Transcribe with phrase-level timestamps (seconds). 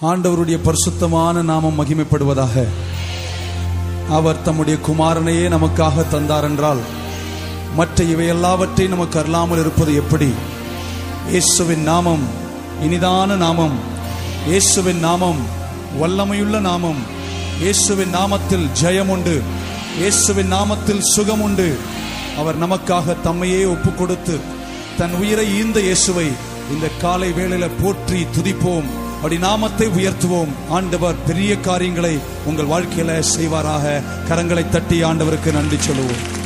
[0.00, 2.64] ஆண்டவருடைய பரிசுத்தமான நாமம் மகிமைப்படுவதாக
[4.08, 6.80] அவர் தம்முடைய குமாரனையே நமக்காக தந்தார் என்றால்
[7.76, 10.30] மற்ற இவை எல்லாவற்றையும் நமக்கு அருளாமல் இருப்பது எப்படி?
[11.30, 12.24] இயேசுவின் நாமம்
[12.82, 13.76] இனிதான நாமம்
[14.46, 15.40] இயேசுவின் நாமம்
[16.00, 17.00] வல்லமையுள்ள நாமம்
[17.60, 19.42] இயேசுவின் நாமத்தில் ஜெயம் உண்டு
[19.98, 21.78] இயேசுவின் நாமத்தில் சுகம் உண்டு.
[22.38, 24.40] அவர் நமக்காக தம்மையே ஒப்பு கொடுத்து
[24.98, 26.28] தன் உயிரை ஈந்த இயேசுவை
[26.70, 28.88] இந்த காலை வேளையில போற்றி துதிப்போம்.
[29.22, 30.52] அப்படி நாமத்தை உயர்த்துவோம்.
[30.68, 34.02] ஆண்டவர் பெரிய காரியங்களை உங்கள் வாழ்க்கையில செய்வாராக.
[34.28, 36.41] கரங்களை தட்டி ஆண்டவருக்கு நன்றி சொல்லுவோம்.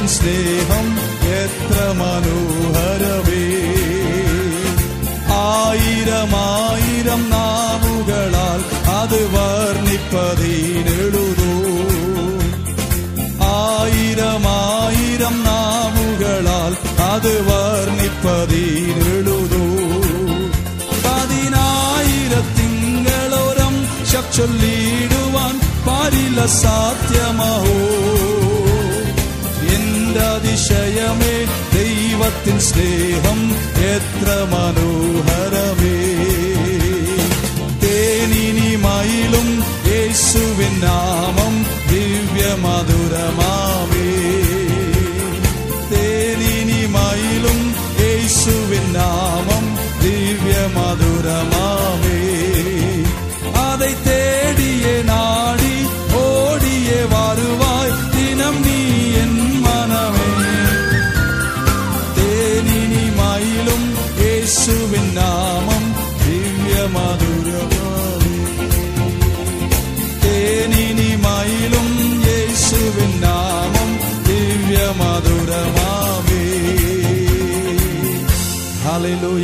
[0.00, 0.86] ദൈവത്തിൻ സ്നേഹം
[1.32, 3.42] എത്ര മനോഹരമേ
[5.38, 8.60] ആയിരം ആയിരം നാവുകളാൽ
[8.92, 11.50] അത് വർണ്ണിപ്പതീനെഴുതൂ
[13.50, 16.72] ആയിരം ആയിരം നാവുകളാൽ
[17.10, 19.62] അത് വർണ്ണിപ്പതീനെഴുതൂ
[21.04, 23.76] പതിനായിരത്തിങ്കളോരം
[24.36, 25.54] ചൊല്ലിടുവാൻ
[25.86, 27.79] പാരില്ല സാധ്യമഹോ എന്റെ
[30.50, 31.34] അതിശയമേ
[31.74, 33.40] ദൈവത്തിൻ സ്നേഹം
[33.90, 35.96] എത്ര മനോഹരമേ
[37.82, 39.48] തേനിനിമയിലും
[39.90, 41.19] യേശുവിൻ നാമം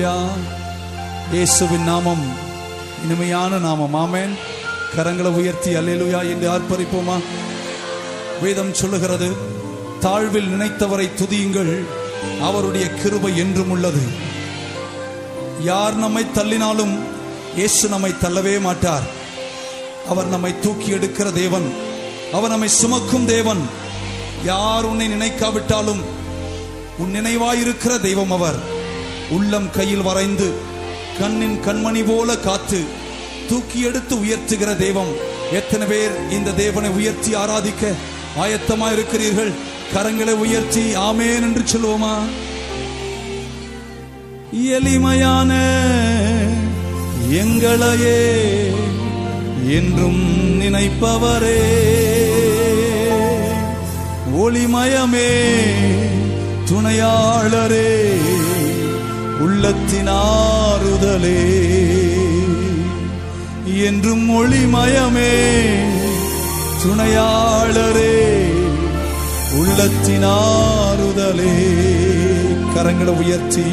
[0.08, 2.34] ஹalleluya இயேசுவின் நாமம்
[3.04, 3.96] இனிமையான நாமம்.
[3.96, 4.30] ஆமேன்.
[4.96, 7.20] கரங்களை உயர்த்தி அல்லேலூயா என்று ஆர்ப்பரிப்போமா?
[8.42, 9.36] வேதம் சொல்லுகிறது
[10.02, 11.86] தாழ்வில் நினைத்தவரை துதியுங்கள்
[12.42, 14.02] அவருடைய கிருபை என்றும் உள்ளது.
[15.62, 16.98] யார் நம்மை தள்ளினாலும்
[17.56, 19.04] இயேசு நம்மை தள்ளவே மாட்டார்.
[20.10, 21.74] அவர் நம்மை தூக்கி எடுக்கிற தேவன்.
[22.34, 23.70] அவர் நம்மை சுமக்கும் தேவன்.
[24.46, 26.02] யார் உன்னை நினைக்காவிட்டாலும்
[26.98, 28.76] உன் நினைவாயிருக்கிற தெய்வம் அவர்.
[29.30, 30.54] உள்ளம் கையில் வரைந்து
[31.20, 32.84] கண்ணின் கண்மணி போல காத்து
[33.50, 35.14] தூக்கி எடுத்து உயர்த்துகிற தெய்வம்
[35.52, 37.94] எத்தனை பேர் இந்த தேவனை உயர்த்தி ஆராதிக்க
[38.38, 39.52] ஆயத்தமா இருக்கிறீர்கள்
[39.96, 42.16] கரங்களை உயர்த்தி ஆமேன் என்று சொல்லுவோமா?
[44.68, 45.54] எளிமையான
[47.32, 48.46] எங்களையே
[49.68, 51.62] என்றும் நினைப்பவரே.
[54.38, 55.30] ஒளிமயமே
[56.70, 58.18] துணையாளரே.
[59.42, 60.16] உள்ளத்தினாறுதலே
[63.84, 65.36] என்றும் ஒளிமயமே
[66.84, 68.46] துணையாளரே.
[69.54, 70.26] உள்ளத்தினாறுதலே
[72.76, 73.64] கரங்களை உயர்த்தி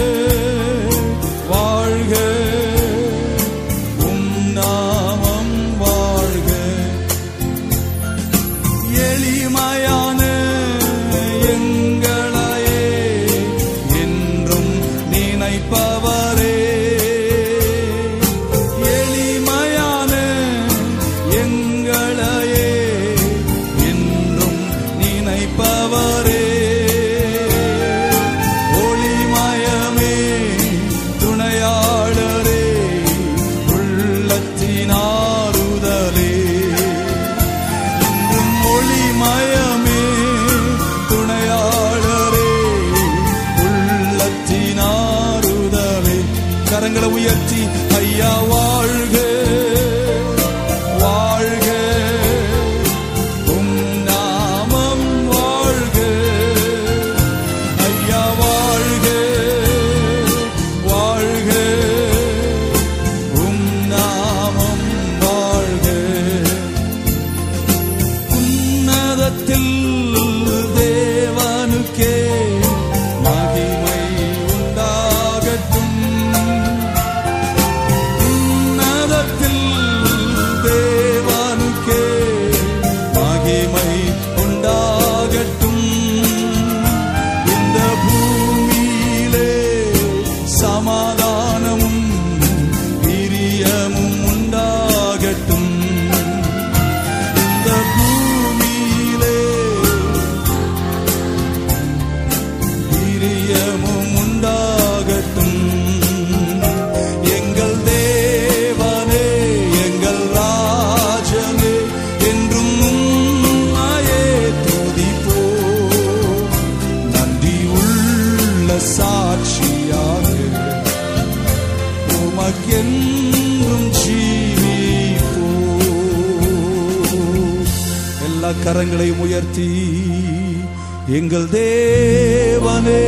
[131.17, 133.03] எங்கள் தேவனே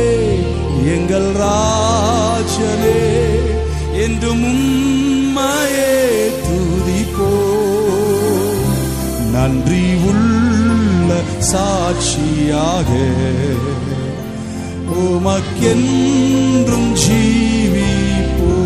[0.94, 3.02] எங்கள் ராஜனே
[4.04, 5.92] என்று உம்மையே
[6.46, 7.28] துதிப்போ
[9.34, 11.10] நன்றி உள்ள
[11.50, 12.90] சாட்சியாக
[15.04, 18.56] உமக்கென்றும் ஜீவிப்போ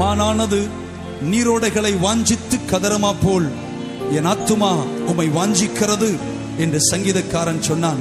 [0.00, 0.60] மானானது
[1.30, 3.48] நீரோடைகளை வாஞ்சித்து கதறமா போல்
[4.18, 4.70] என் ஆத்துமா
[5.06, 6.10] உமை வாஞ்சிக்கிறது.
[6.60, 8.00] என்று சங்கீதக்காரன் சொன்னான்.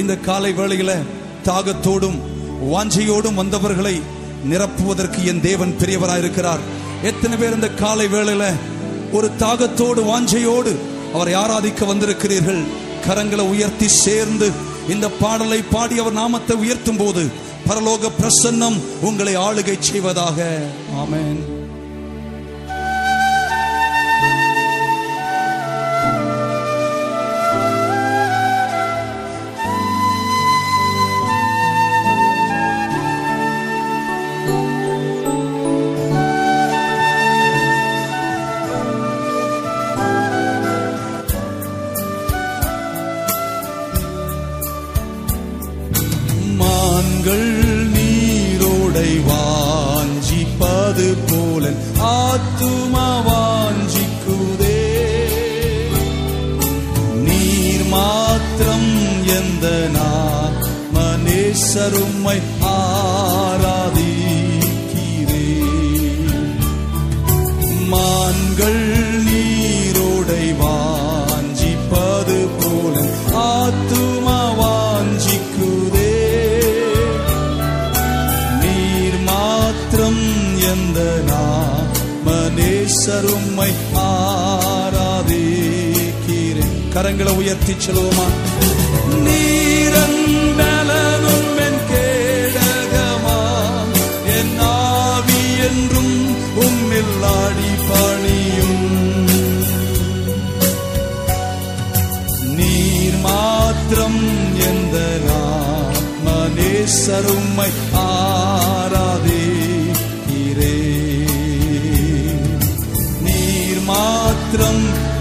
[0.00, 0.92] இந்த காலை வேளையில
[1.44, 2.18] தாகத்தோடும்
[2.72, 3.94] வாஞ்சையோடும் வந்தவர்களை
[4.50, 6.62] நிரப்புவதற்கு என் தேவன் பெரியவராயிருக்கிறார்.
[7.02, 8.44] எத்தனை பேர் இந்த காலை வேளையில
[9.12, 10.72] ஒரு தாகத்தோடு வாஞ்சையோடு
[11.14, 12.62] அவரை ஆராதிக்க வந்திருக்கிறீர்கள்?
[13.06, 14.48] கரங்களை உயர்த்தி சேர்ந்து
[14.88, 17.22] இந்த பாடலை பாடி அவர் நாமத்தை உயர்த்தும் போது
[17.68, 20.38] பரலோக பிரசன்னம் உங்களை ஆளுகை செய்வதாக.
[21.02, 21.40] ஆமேன்.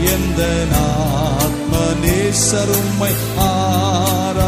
[0.09, 0.73] எந்த எந்த
[1.37, 3.11] ஆத்மநேசருமை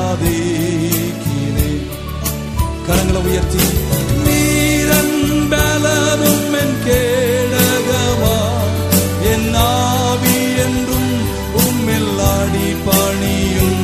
[0.01, 1.71] ஆராதிக்கிறே
[2.87, 3.65] கரங்களை உயர்த்தி
[4.25, 5.15] நீரன்
[5.51, 8.37] பலனும் என் கேடகமா
[9.33, 11.11] என் ஆவி என்றும்
[11.61, 13.83] உம்மில் ஆடி பணியும்.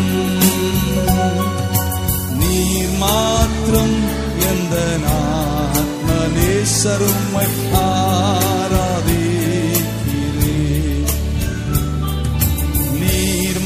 [2.39, 3.97] நீர் மாத்திரம்
[4.49, 4.75] எந்த
[5.77, 7.47] ஆத்மநேசருமை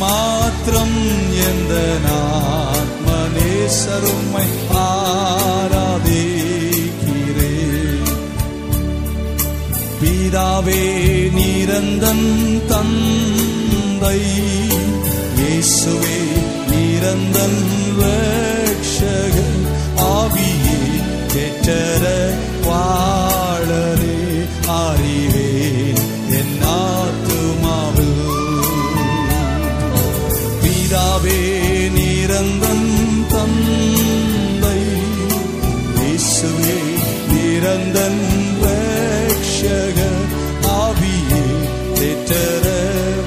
[0.02, 0.98] மாத்திரம்
[1.48, 1.74] எந்த
[2.74, 4.48] ஆத்மநேசருமை
[4.84, 5.94] ஆராதிக்கிறே.
[10.02, 10.84] பீதாவே
[11.38, 12.28] நிரந்தன்
[12.72, 14.20] தந்தை
[15.40, 16.20] இயேசுவே
[16.72, 17.62] நிரந்தன்
[18.00, 19.60] ரட்சகர்
[20.14, 20.80] ஆவியே
[21.34, 22.04] கெட்டர
[22.68, 24.18] வாழரே
[24.78, 25.31] அறிவேன்
[31.22, 31.42] பிதாவே
[31.96, 32.90] நிரந்தன்
[33.34, 34.80] தந்தை.
[35.98, 36.78] இயேசுவே
[37.32, 38.24] நிரந்தன்
[38.64, 40.24] ரட்சகர்
[40.78, 41.44] ஆவியே
[41.98, 42.66] தேற்றர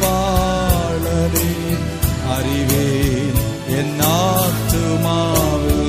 [0.02, 1.50] வாழனே
[2.36, 3.38] அறிவேன்
[3.78, 5.82] என் ஆத்துமாவில்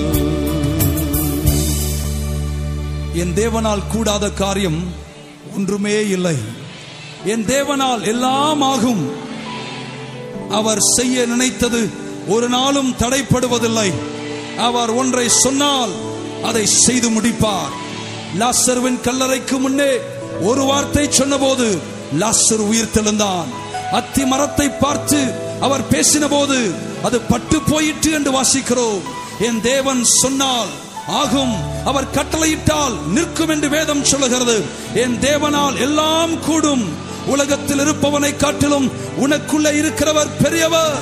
[3.23, 4.81] என் தேவனால் கூடாத காரியம்
[5.55, 6.37] ஒன்றுமே இல்லை.
[7.33, 9.05] என் தேவனால் எல்லாம் ஆகும்.
[10.49, 11.89] அவர் செய்ய நினைத்தது
[12.27, 13.93] ஒரு நாளும் தடைப்படுவதில்லை.
[14.57, 15.89] அவர் ஒன்றை சொன்னால்
[16.43, 17.73] அதை செய்து முடிப்பார்.
[18.39, 19.91] லாசர்வின் கல்லறைக்கு முன்னே
[20.41, 21.77] ஒரு வார்த்தை சொன்னபோது
[22.19, 23.45] லாசர் உயிர் தெழுந்தான்.
[23.91, 25.19] அத்தி மரத்தை பார்த்து
[25.61, 26.73] அவர் பேசின போது
[27.03, 29.01] அது பட்டு போயிற்று என்று வாசிக்கிறோம்.
[29.39, 30.67] என் தேவன் சொன்னால்
[31.07, 31.83] ஆகும்.
[31.85, 34.63] அவர் கட்டளையிட்டால் நிற்கும் என்று வேதம் சொல்லுகிறது.
[34.93, 37.04] என் தேவனால் எல்லாம் கூடும்.
[37.27, 38.91] உலகத்தில் இருப்பவனை காட்டிலும்
[39.21, 40.95] உனக்குள்ள இருக்கிறவர் பெரியவர்.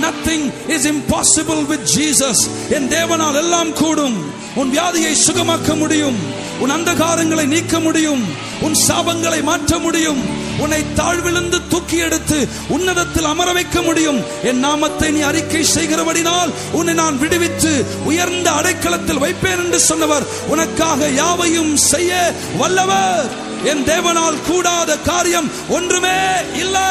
[0.00, 4.30] Nothing is impossible with Jesus என் தேவனால் எல்லாம் கூடும்.
[4.54, 6.18] உன் வியாதியை சுகமாக்க முடியும்.
[6.58, 8.24] உன் அந்தகாரங்களை நீக்க முடியும்.
[8.60, 10.44] உன் சாபங்களை மாற்ற முடியும்.
[10.58, 14.20] உன்னை தாழ்விழுந்து தூக்கி எடுத்து உன்னதத்தில் அமர வைக்க முடியும்.
[14.42, 21.76] என் நாமத்தை நீ அறிக்கை செய்கிறபடினால் உன்னை நான் விடுவித்து உயர்ந்த அடைக்கலத்தில் வைப்பேன் என்று சொன்னவர் உனக்காக யாவையும்
[21.76, 23.54] செய்ய வல்லவர்.
[23.70, 26.18] என் தேவனால் கூடாத காரியம் ஒன்றுமே
[26.62, 26.90] இல்லை.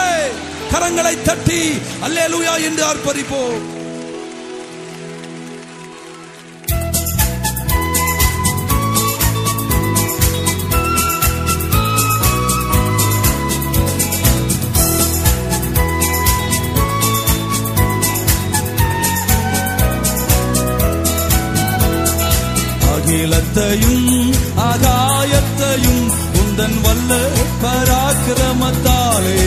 [0.74, 1.62] கரங்களை தட்டி
[2.06, 3.64] அல்லேலூயா என்று ஆர்ப்பரிப்போம்.
[22.94, 24.15] அகிலத்தையும்
[27.63, 29.44] பராக்கிரமத்தாலே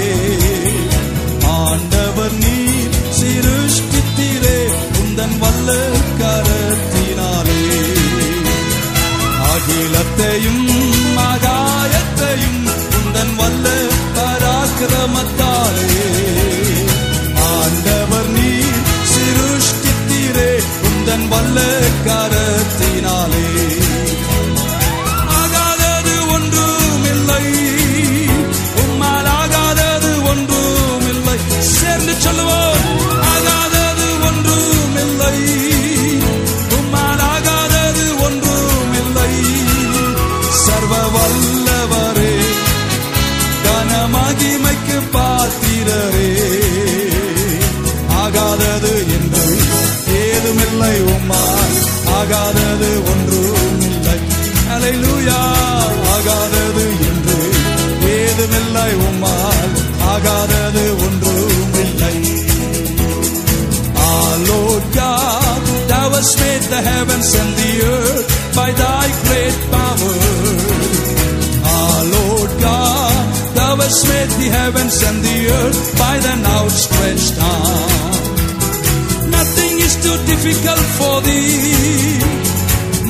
[74.88, 79.30] heavens and the earth by an outstretched arm.
[79.30, 82.18] Nothing is too difficult for thee.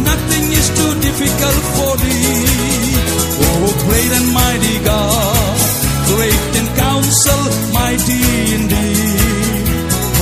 [0.03, 2.47] Nothing is too difficult for thee.
[3.47, 5.59] Oh, great and mighty God,
[6.11, 7.43] great in counsel,
[7.73, 8.23] mighty
[8.59, 9.67] indeed.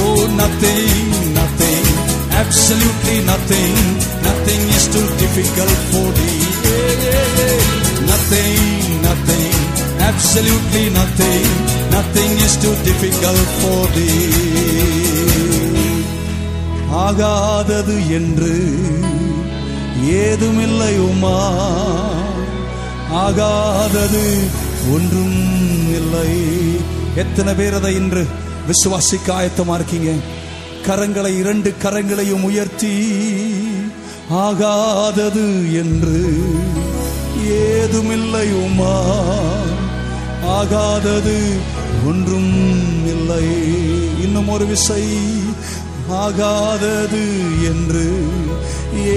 [0.05, 1.85] Oh, nothing, nothing,
[2.33, 3.75] absolutely nothing,
[4.29, 6.45] nothing is too difficult for thee.
[8.07, 9.66] Nothing, nothing,
[9.99, 11.47] absolutely nothing,
[11.91, 14.45] nothing is too difficult for thee.
[16.93, 18.75] ஆகாதது என்று
[20.05, 21.59] ஏதுமில்லை உமா.
[23.13, 24.37] ஆகாதது
[24.93, 25.55] ஒன்றும்
[25.95, 26.51] இல்லை.
[27.17, 28.27] எத்தனை பேர் அதை இன்று
[28.69, 30.11] விசுவாசிக்க ஆயத்தமா இருக்கீங்க?
[30.87, 33.09] கரங்களை இரண்டு கரங்களையும் உயர்த்தி
[34.33, 36.45] ஆகாதது என்று
[37.49, 39.03] ஏதுமில்லை உமா.
[40.53, 41.37] ஆகாதது
[42.11, 42.53] ஒன்றும்
[43.15, 43.47] இல்லை
[44.25, 45.05] இன்னும் ஒரு விசை
[46.23, 47.25] ஆகாதது
[47.71, 48.07] என்று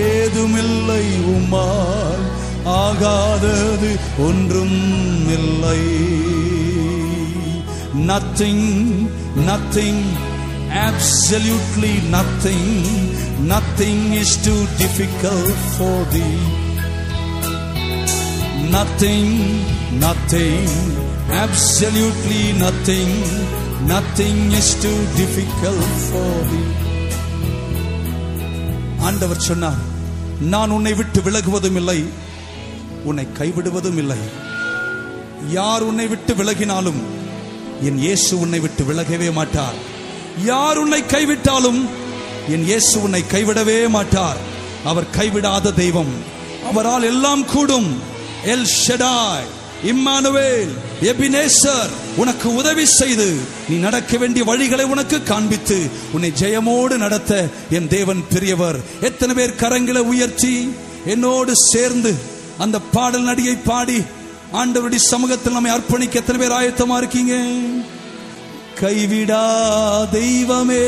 [0.08, 1.04] ஏதுமில்லை
[1.36, 2.26] உமால்
[2.80, 3.92] ஆகாதது
[4.28, 4.80] ஒன்றும்
[5.38, 5.82] இல்லை
[8.10, 8.68] nothing
[9.50, 10.04] nothing
[10.82, 12.65] absolutely nothing
[13.46, 16.42] nothing is too difficult for thee
[18.70, 19.30] nothing
[20.00, 20.68] nothing
[21.32, 23.12] absolutely nothing
[23.88, 26.68] nothing is too difficult for thee
[29.08, 29.82] ஆண்டவர் சொன்னார்
[30.39, 32.00] நான் உன்னை விட்டு விலகுவதும் இல்லை
[33.04, 34.18] உன்னை கைவிடுவதும் இல்லை.
[35.50, 37.00] யார் உன்னை விட்டு விலகினாலும்
[37.82, 39.78] என் இயேசு உன்னை விட்டு விலகவே மாட்டார்.
[40.46, 41.88] யார் உன்னை கைவிட்டாலும்
[42.48, 44.38] என் இயேசு உன்னை கைவிடவே மாட்டார்.
[44.86, 46.13] அவர் கைவிடாத தெய்வம்.
[46.70, 48.02] அவரால் எல்லாம் கூடும்.
[48.46, 49.50] எல் ஷெடாய்
[49.84, 53.36] இம்மானுவேல் எபினேசர் உனக்கு உதவி செய்து
[53.70, 58.80] நீ நடக்க வேண்டிய வழிகளை உனக்கு காண்பித்து உன்னை ஜெயமோடு நடத்த என் தேவன் பெரியவர்.
[59.02, 60.70] எத்தனை பேர் கரங்களை உயர்த்தி
[61.06, 62.15] என்னோடு சேர்ந்து
[62.58, 64.04] அந்த பாடல் நடிகை பாடி
[64.54, 67.36] ஆண்டவருடைய சமூகத்தில் நம்மை அர்ப்பணிக்க எத்தனை பேர் ஆயத்தமா இருக்கீங்க?
[68.82, 69.46] கைவிடா
[70.12, 70.86] தெய்வமே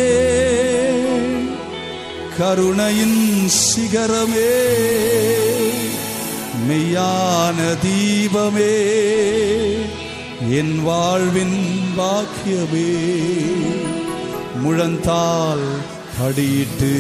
[2.38, 4.51] கருணையின் சிகரமே.
[6.67, 8.74] மெய்யான தீபமே
[10.50, 11.60] என் வாழ்வின்
[11.97, 12.91] பாக்கியமே.
[14.63, 15.65] முழந்தால்
[16.19, 16.93] படியிட்டு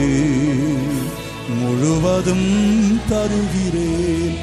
[1.61, 2.51] முழுவதும்
[3.09, 4.37] தருகிறேன்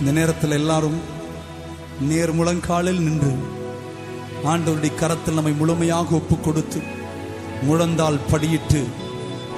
[0.00, 1.00] இந்த நேரத்தில் எல்லாரும்
[2.00, 3.32] நேர் முழங்காலில் நின்று
[4.50, 6.80] ஆண்டவருடைய கரத்தில் நம்மை முழுமையாக ஒப்பு கொடுத்து
[7.66, 8.80] முழந்தால் படியிட்டு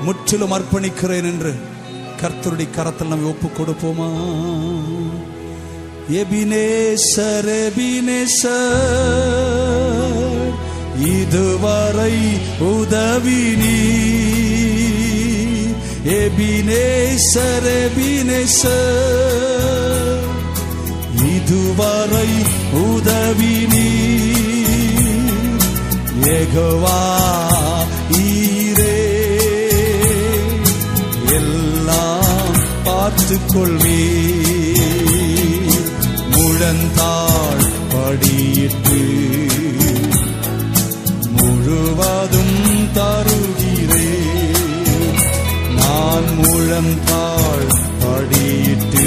[0.05, 1.53] முற்றிலும் அர்ப்பணிக்கிறேன் என்று
[2.21, 4.09] கர்த்தருடைய கரத்தில் நம்மை ஒப்பு கொடுப்போமா
[6.21, 8.83] எபினேசர் எபினேசர்
[11.13, 12.15] இதுவரை
[12.71, 13.77] உதவி நீ
[16.19, 18.93] எபினேசர் எபினேசர்
[21.29, 22.29] இதுவரை
[22.85, 23.89] உதவி நீ
[26.25, 27.01] எகவா
[28.21, 28.97] ஈரே.
[31.33, 34.05] எல்லாம் பார்த்து கொள்வே
[36.31, 39.03] முழந்தாள் படியிட்டு
[41.37, 42.15] முழுவா
[42.93, 44.63] தருகிறேன்.
[45.77, 47.69] நான் முழந்தாள்
[48.03, 49.04] படியிட்டு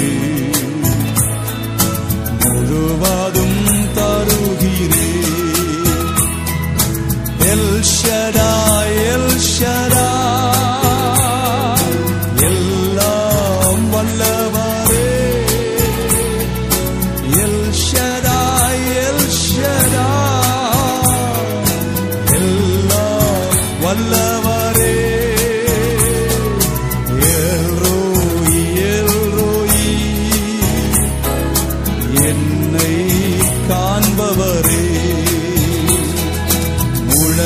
[7.78, 10.07] எல் ஷடாய் எல் ஷடாய்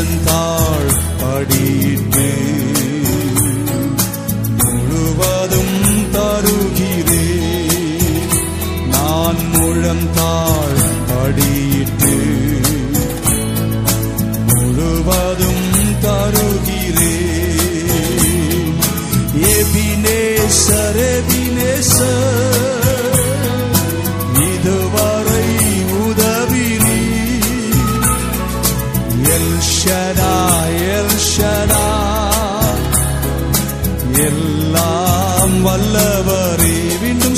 [0.03, 0.89] முழந்தாள்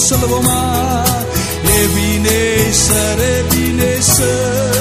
[0.08, 0.58] சொல்லுவோமா?
[1.76, 4.80] எபினேசர் எபினேசர்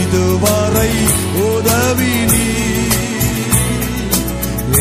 [0.00, 0.92] இதுவரை
[1.46, 2.48] உதவினீ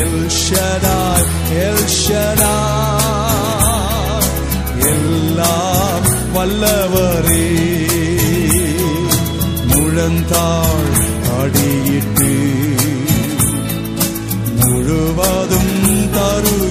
[0.01, 0.99] எல் ஷடா
[1.65, 2.55] எல் ஷடா
[4.87, 7.47] எல்லாம் வல்லவரே.
[9.67, 10.91] முழந்தாள்
[11.39, 12.31] அடியிட்டு
[14.61, 15.75] முழுவதும்
[16.13, 16.70] தருகிறேன்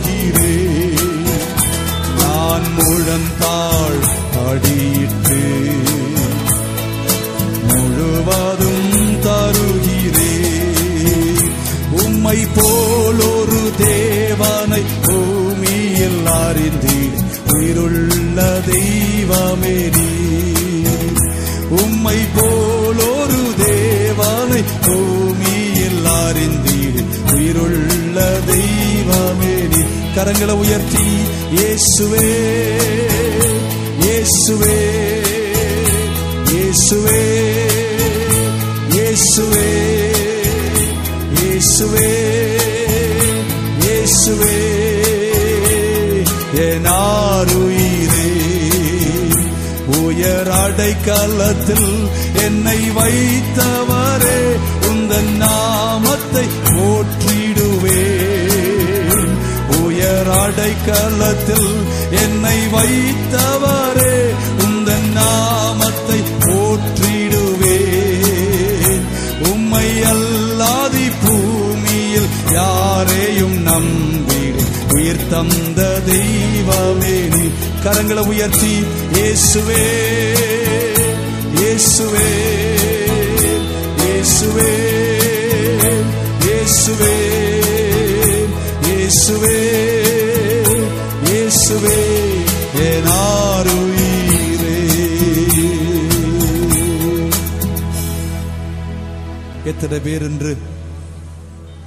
[12.30, 17.22] உம்மை போலொரு தேவனை பூமியில் அறிந்தீர்.
[17.46, 21.18] உயிருள்ள தெய்வமே நீர்.
[21.70, 27.04] உம்மை போலொரு தேவனை பூமியில் அறிந்தீர்.
[27.34, 30.16] உயிருள்ள தெய்வமே நீர்.
[30.16, 31.06] கரங்களை உயர்த்தி
[31.54, 32.30] இயேசுவே
[34.00, 35.19] இயேசுவே.
[51.06, 52.08] காலத்தில்
[52.44, 54.40] என்னை வைத்தவரே
[54.90, 58.00] உந்தன் நாமத்தை போற்றிடுவேன்.
[59.84, 61.72] உயர் அடைக்கலத்தில்
[62.10, 64.16] என்னை வைத்தவரே
[64.64, 67.86] உந்தன் நாமத்தை போற்றிடுவேன்.
[69.52, 74.62] உம்மை அல்லாதி பூமியில் யாரையும் நம்பிடு.
[74.94, 77.18] உயிர் தந்த தெய்வமே
[77.84, 78.74] கரங்களை உயர்த்தி
[79.14, 79.84] இயேசுவே.
[81.80, 82.30] இயேசுவே
[84.00, 84.72] இயேசுவே
[86.46, 87.12] இயேசுவே
[88.86, 89.60] இயேசுவே
[91.28, 91.94] இயேசுவே
[92.82, 94.76] என் ஆருயிரே.
[99.64, 100.52] எத்தனை பேர் என்று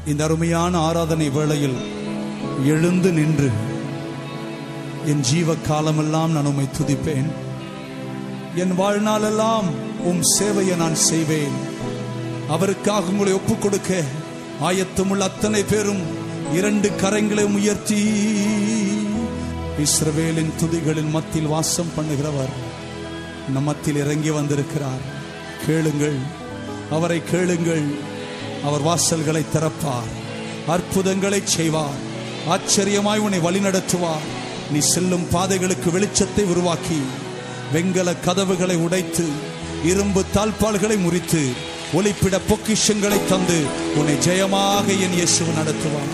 [0.05, 1.77] இந்த அருமையான ஆராதனை வேளையில்
[2.65, 3.51] எழுந்து நின்று
[5.05, 7.31] என் ஜீவ காலமெல்லாம் நான் உம்மை துதிப்பேன்.
[8.61, 9.67] என் வாழ்நாளெல்லாம்
[9.99, 11.55] உம் சேவையை நான் செய்வேன்.
[12.49, 14.01] அவருக்காக உங்களை ஒப்புக் கொடுக்க
[14.61, 16.03] ஆயத்தமுள்ள அத்தனை பேரும்
[16.53, 18.01] இரண்டு கரங்களை உயர்த்தி
[19.85, 22.53] இஸ்ரவேலின் துதிகளின் மத்தியில் வாசம் பண்ணுகிறவர்
[23.53, 25.03] நம் மத்தியில் இறங்கி வந்திருக்கிறார்.
[25.65, 26.19] கேளுங்கள்
[26.91, 27.85] அவரை கேளுங்கள்.
[28.63, 30.13] அவர் வாசல்களை திறப்பார்
[30.67, 31.99] அற்புதங்களை செய்வார்
[32.53, 34.25] ஆச்சரியமாய் உன்னை வழிநடத்துவார்.
[34.71, 37.01] நீ செல்லும் பாதைகளுக்கு வெளிச்சத்தை உருவாக்கி
[37.71, 39.25] வெங்கல கதவுகளை உடைத்து
[39.91, 41.41] இரும்பு தாழ்பால்களை முறித்து
[41.97, 43.57] ஒளிப்பிட பொக்கிஷங்களை தந்து
[43.99, 46.13] உன்னை ஜெயமாக என் இயேசு நடத்துவான்.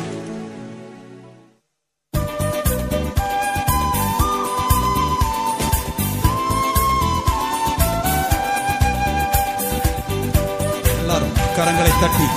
[10.93, 12.27] எல்லாரும் கரங்களை தட்டி.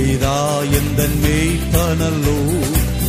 [0.00, 0.36] பிதா
[0.72, 2.36] எந்த மேய்ப்பனல்லோ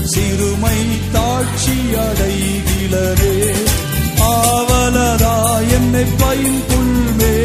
[0.06, 0.80] சிறுமை
[1.14, 3.36] தாட்சி அடைகிலரே
[4.24, 5.36] ஆவலதா
[5.70, 7.38] என்னை பைந்துள்வே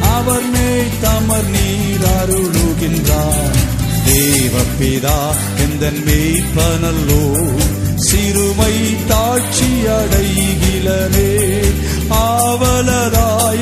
[0.00, 3.58] அவர் மேய் தமர் நீர் அருளுகின்றார்.
[4.06, 5.18] தேவப்பிதா
[5.56, 7.22] எந்த மேய்ப்பனல்லோ
[7.96, 8.74] சிறுமை
[9.08, 11.32] தாட்சி அடைகிலரே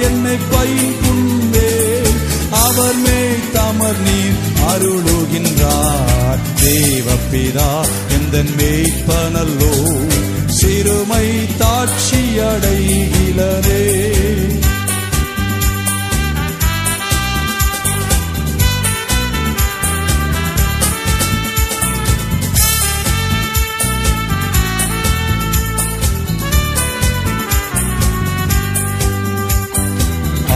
[0.03, 1.71] என்னை பைப்புண்டே
[2.51, 6.41] அவர் மேல் தமர் நீர் அருளுகின்றார்.
[6.61, 7.71] தேவப்பிதா
[8.09, 9.75] எந்த மேய்ப்பனல்லோ
[10.47, 11.27] சிறுமை
[11.59, 12.61] தாட்சியடைகிறதே.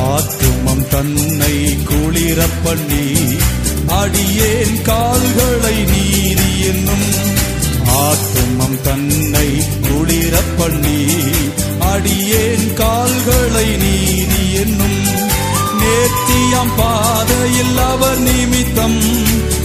[0.09, 3.05] ஆத்துமம் தன்னை குளிர பண்ணி
[3.93, 7.07] அடியேன் கால்களை நீதி என்னும்
[7.85, 9.49] ஆத்துமம் தன்னை
[9.81, 11.01] குளிர பண்ணி
[11.81, 14.99] அடியேன் கால்களை நீதி என்னும்
[15.81, 19.01] நேர்த்தியாம் பாதையில் அவர் நிமித்தம்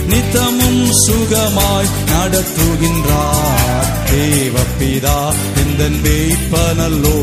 [0.07, 3.89] நித்தமும் சுகமாய் நடத்துகின்றார்.
[4.11, 5.17] தேவப்பிதா
[5.55, 7.17] எந்த வேய்ப்பனல்லோ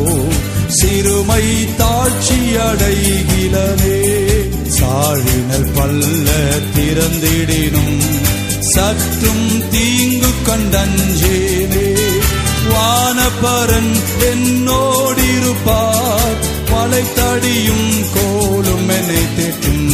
[0.68, 1.44] சிறுமை
[1.76, 3.98] தாட்சி அடைகிறனே
[4.68, 6.28] சாழினல் பல்ல
[6.76, 8.00] திறந்திடினும்
[8.60, 11.94] சற்றும் தீங்கு கண்டஞ்சேனே.
[12.68, 13.94] வானபரன்
[14.32, 16.38] என்னோடிருப்பார்
[16.70, 19.88] வளைத்தடியும் கோலும் என்னை தேற்றும்.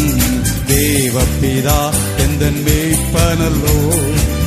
[0.67, 3.93] தேவப்பிதா எந்த மேய்ப்பனல்லோ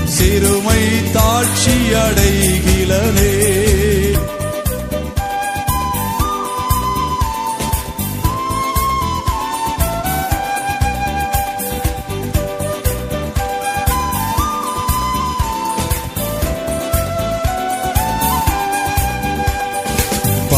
[0.05, 3.65] சிறுமை தாட்சி அடைகிறனே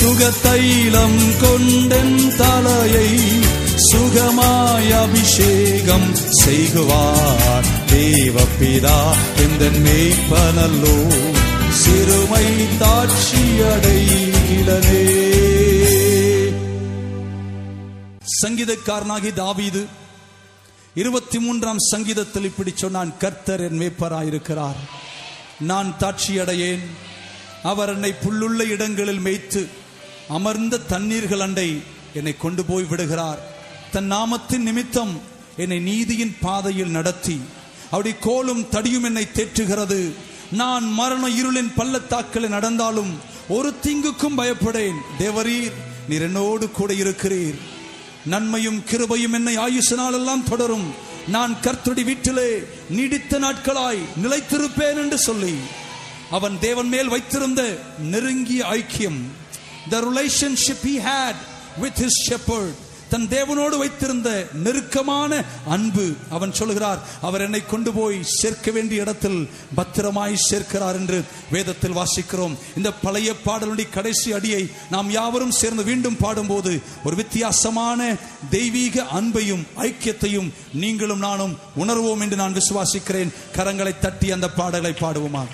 [0.00, 3.18] சுகத்தைலம் கொண்டன் தலையை
[3.92, 7.66] சுகமாய் அபிஷேகம் செய்குவார்.
[7.92, 10.96] தேவப்பிதா எந்த மேய்ப்பனல்லோ
[11.70, 12.46] சிறுமை
[12.78, 13.44] தாட்சியடைகிறனே
[18.42, 20.04] சங்கீதக்காரனாகி தாவீது
[21.00, 24.78] இருபத்தி மூன்றாம் சங்கீதத்தில் இப்படி சொன்னான் கர்த்தர் என் மேய்ப்பராயிருக்கிறார்
[25.60, 26.84] நான் தாட்சியடையேன்.
[27.62, 29.62] அவர் என்னை புல்லுள்ள இடங்களில் மேய்த்து
[30.28, 31.82] அமர்ந்த தண்ணீர்கள் அண்டை
[32.14, 33.38] என்னை கொண்டு போய் விடுகிறார்.
[33.92, 35.20] தன் நாமத்தின் நிமித்தம்
[35.56, 37.40] என்னை நீதியின் பாதையில் நடத்தி
[37.90, 40.12] அப்படி கோலும் தடியும் என்னை தேற்றுகிறது.
[40.52, 43.14] நான் மரண இருளின் பள்ளத்தாக்களை நடந்தாலும்
[43.48, 45.00] ஒரு தீங்குக்கும் பயப்படேன்.
[45.18, 45.72] தேவரீர்
[46.08, 47.58] நீர் என்னோடு கூட இருக்கிறீர்.
[48.26, 50.86] நன்மையும் கிருபையும் என்னை ஆயுசு நாளெல்லாம் தொடரும்.
[51.34, 52.48] நான் கர்த்தருடைய வீட்டிலே
[52.90, 55.54] நீடித்த நாட்களாய் நிலைத்திருப்பேன் என்று சொல்லி
[56.30, 57.62] அவன் தேவன் மேல் வைத்திருந்த
[58.12, 59.20] நெருங்கிய ஐக்கியம்
[59.90, 61.42] the relationship he had
[61.78, 62.74] with his shepherd
[63.10, 70.34] தன் தேவனோடு வைத்திருந்த நெருக்கமான அன்பு அவன் சொல்கிறார் அவர் என்னை கொண்டு போய் சேர்க்க வேண்டிய இடத்தில் பத்திரமாய்
[70.50, 72.56] சேர்க்கிறார் என்று வேதத்தில் வாசிக்கிறோம்.
[72.76, 78.16] இந்த பழைய பாடலுடைய கடைசி அடியை நாம் யாவரும் சேர்ந்து மீண்டும் பாடும்போது ஒரு வித்தியாசமான
[78.50, 83.32] தெய்வீக அன்பையும் ஐக்கியத்தையும் நீங்களும் நானும் உணர்வோம் என்று நான் விசுவாசிக்கிறேன்.
[83.56, 85.44] கரங்களை தட்டி அந்த பாடலை பாடுவோமா?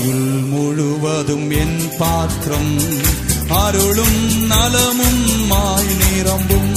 [0.00, 2.80] ஆயுள் முழுவதும் என் பாத்திரம்.
[3.48, 6.74] அருளும் நலமும் மாய் நிரம்பும்.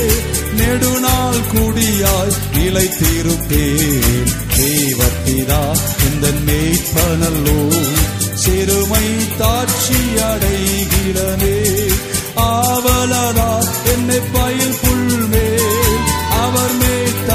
[0.57, 4.29] நெடுநாள் குடியாய் நிலைத்திருப்பேன்.
[4.57, 5.77] தேவத்திதா
[6.11, 7.89] இந்த மேய்ப்பனல்லோ
[8.35, 9.07] சிறுமை
[9.39, 11.89] தாட்சி அடைகிறனே.
[12.37, 15.46] ஆவலதா என்னை பயில் புல்மேல்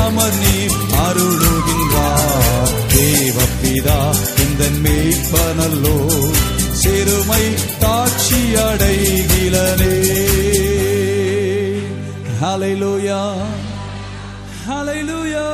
[0.10, 0.56] மேல் நீ
[1.02, 2.72] அருளுகின்றார்.
[2.94, 4.00] தேவப்பிதா
[4.44, 5.98] இந்த மேய்ப்பனல்லோ
[6.82, 7.44] சிறுமை
[7.80, 9.96] தாட்சி அடைகிலனே
[12.42, 13.20] ஹலைலூயா
[14.66, 15.48] ஹலைலூயா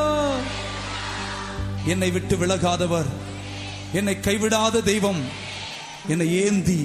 [1.86, 3.10] என்னை விட்டு விலகாதவர்
[3.94, 5.22] என்னை கைவிடாத தெய்வம்
[6.08, 6.82] என்னை ஏந்தி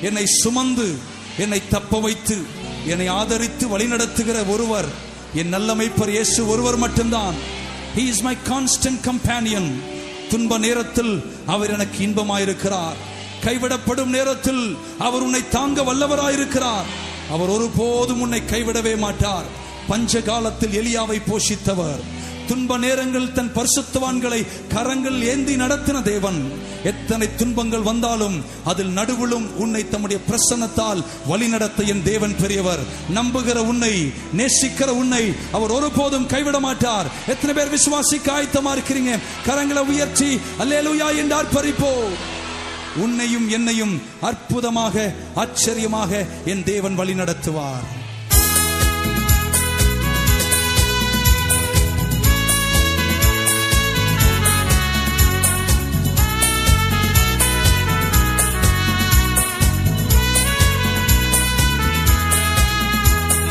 [0.00, 0.88] என்னை சுமந்து
[1.38, 2.36] என்னை தப்ப வைத்து
[2.84, 4.88] என்னை ஆதரித்து வழிநடத்துகிற ஒருவர்
[5.40, 7.34] என் நல்ல மெய்ப்பர் இயேசு ஒருவர் மட்டும்தான்.
[7.96, 9.82] He is my constant companion
[10.30, 11.12] துன்ப நேரத்தில்
[11.46, 12.96] அவர் எனக்கு இன்பமாயிருக்கிறார்.
[13.44, 16.88] கைவிடப்படும் நேரத்தில் அவர் உன்னை தாங்க வல்லவராயிருக்கிறார்.
[17.30, 19.44] அவர் ஒருபோதும் உன்னை கைவிடவே மாட்டார்.
[19.88, 22.02] பஞ்ச காலத்தில் எலியாவை போஷித்தவர்.
[22.48, 26.38] துன்ப நேரங்கள் தன் பரிசுத்தவான்களை கரங்கள் ஏந்தி நடத்தின தேவன்.
[26.84, 32.82] எத்தனை துன்பங்கள் வந்தாலும் அதில் நடுவிலும் உன்னை தம்முடைய பிரசன்னத்தால் வழிநடத்த என் தேவன் பெரியவர்.
[33.14, 33.92] நம்புகிற உன்னை
[34.36, 37.10] நேசிக்கிற உன்னை அவர் ஒருபோதும் கைவிட மாட்டார்.
[37.26, 39.12] எத்தனை பேர் விசுவாசிக்க ஆயத்தமா இருக்கிறீங்க?
[39.46, 40.30] கரங்களை உயர்த்தி
[40.62, 41.92] அல்லேலுயா என்று ஆர்ப்பரிப்போ
[43.04, 47.86] உன்னையும் என்னையும் அற்புதமாக ஆச்சரியமாக என் தேவன் வழி நடத்துவார்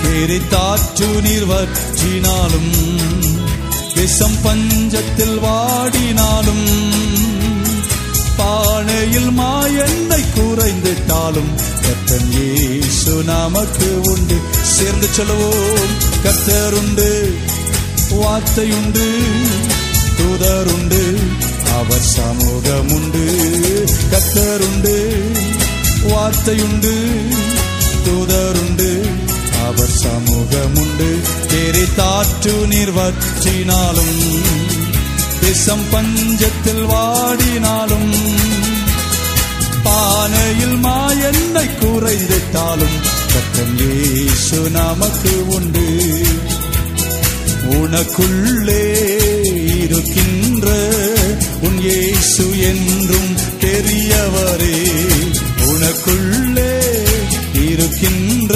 [0.05, 2.71] தாற்று நீர் வற்றினாலும்
[3.95, 6.65] விஷம் பஞ்சத்தில் வாடினாலும்
[8.39, 11.51] பானையில் மாயெண்ணை குறைந்துட்டாலும்
[11.85, 14.37] கத்தன் ஏசு நமக்கு உண்டு.
[14.73, 15.93] சேர்ந்து சொல்லுவோம்
[16.25, 17.09] கத்தருண்டு
[18.13, 19.07] வார்த்தையுண்டு
[20.17, 21.01] தூதருண்டு
[21.75, 23.25] அவர் சமூகம் உண்டு
[24.11, 24.95] கத்தருண்டு
[26.05, 26.93] வார்த்தையுண்டு
[28.05, 28.89] தூதருண்டு
[29.65, 30.73] அவர் சமூகமுண்டு.
[30.81, 31.09] உண்டு
[31.47, 34.17] தேரி தாற்று நீர் வற்றினாலும்
[35.41, 38.11] விஷம் பஞ்சத்தில் வாடினாலும்
[39.83, 42.97] பானையில் மாயெண்ணை குறைந்திட்டாலும்
[43.33, 45.87] கத்தன் இயேசு நமக்கு உண்டு.
[47.75, 48.83] உனக்குள்ளே
[49.77, 50.67] இருக்கின்ற
[51.61, 54.77] உன் இயேசு என்றும் பெரியவரே
[55.65, 56.71] உனக்குள்ளே
[57.65, 58.53] இருக்கின்ற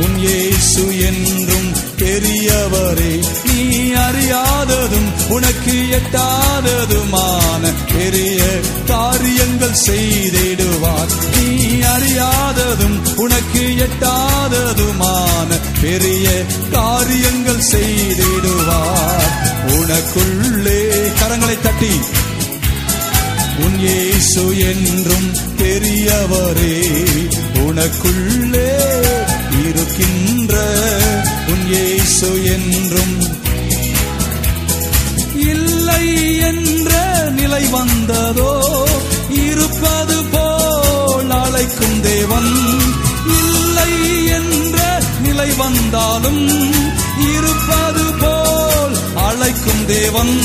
[0.00, 3.12] உன் இயேசு என்றும் பெரியவரே
[3.44, 8.40] நீ அறியாததும் உனக்கு எட்டாததுமான பெரிய
[8.86, 11.12] காரியங்கள் செய்திடுவார்.
[11.36, 16.26] நீ அறியாததும் உனக்கு எட்டாததுமான பெரிய
[16.70, 19.32] காரியங்கள் செய்திடுவார்.
[19.66, 20.80] உனக்குள்ளே
[21.20, 22.00] கரங்களை தட்டி.
[23.58, 26.76] உன் இயேசு என்றும் பெரியவரே
[27.66, 28.68] உனக்குள்ளே
[29.86, 30.54] இருக்கின்ற
[31.46, 33.34] உன் இயேசு என்றும்.
[35.34, 36.90] இல்லை என்ற
[37.30, 38.60] நிலை வந்ததோ
[39.30, 42.52] இருப்பது போல் அழைக்கும் தேவன்.
[43.26, 46.48] இல்லை என்ற நிலை வந்தாலும்
[47.34, 50.40] இருப்பது போல் அழைக்கும் தேவன்.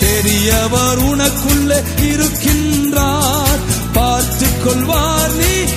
[0.00, 3.60] பெரியவர் உனக்குள்ளே இருக்கின்றார்.
[3.92, 5.70] பார்த்து கொள்வார் நீ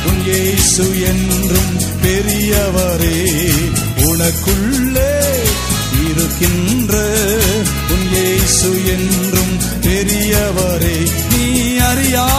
[0.06, 3.50] உன் இயேசு என்றும் பெரியவரே.
[3.96, 5.30] உனக்குள்ளே
[6.10, 6.94] இருக்கின்ற
[7.90, 11.10] உன் இயேசு என்றும் பெரியவரே.
[11.30, 12.37] நீ அறியா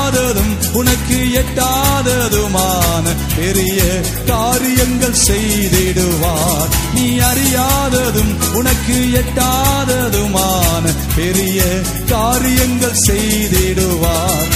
[0.74, 3.06] உனக்கு எட்டாததுமான
[3.36, 3.80] பெரிய
[4.26, 6.70] காரியங்கள் செய்திடுவார்.
[6.94, 10.84] நீ அறியாததும் உனக்கு எட்டாததுமான
[11.16, 11.62] பெரிய
[12.08, 14.50] காரியங்கள் செய்திடுவார்.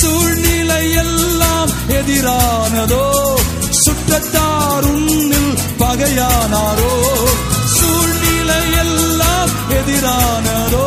[0.00, 3.04] சூழ்நிலை எல்லாம் எதிரானதோ
[3.70, 6.92] சுற்றத்தார் உன்னில் பகையானாரோ
[7.78, 10.86] சூழ்நிலை எல்லாம் எதிரானதோ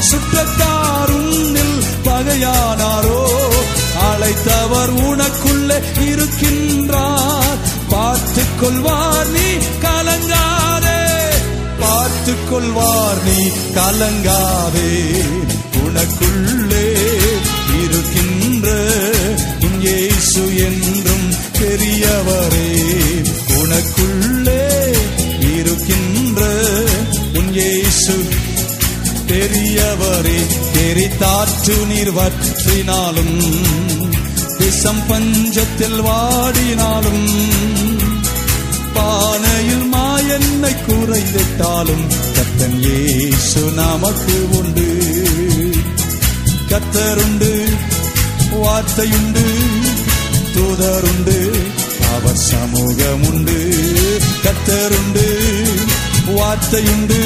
[0.00, 3.17] சுற்றத்தார் உன்னில் பகையானாரோ
[4.28, 7.58] படைத்தவர் உனக்குள்ளே இருக்கின்றார்.
[7.88, 11.28] பார்த்து கொள்வார் நீ கலங்காதே.
[11.80, 15.22] பார்த்து கொள்வார் நீ கலங்காதே.
[15.76, 16.96] உனக்குள்ளே
[17.82, 18.68] இருக்கின்ற
[19.80, 22.76] இயேசு என்றும் பெரியவரே.
[23.48, 24.94] உனக்குள்ளே
[25.58, 26.44] இருக்கின்ற
[27.34, 28.28] உன் இயேசு
[29.26, 30.46] பெரியவரே.
[30.72, 33.66] தெரித்தாற்று நீர் வற்றினாலும்
[34.70, 37.22] தேசம் பஞ்சத்தில் வாடினாலும்
[38.96, 42.02] பானையில் மா என்னை குறைந்திட்டாலும்
[42.36, 44.86] கத்தன் ஏசு நமக்கு உண்டு.
[46.70, 47.50] கத்தருண்டு
[48.54, 49.46] வார்த்தையுண்டு
[50.54, 51.38] தூதருண்டு
[52.08, 53.58] அவர் சமூகம் உண்டு
[54.42, 55.26] கத்தருண்டு
[56.30, 57.20] வார்த்தையுண்டு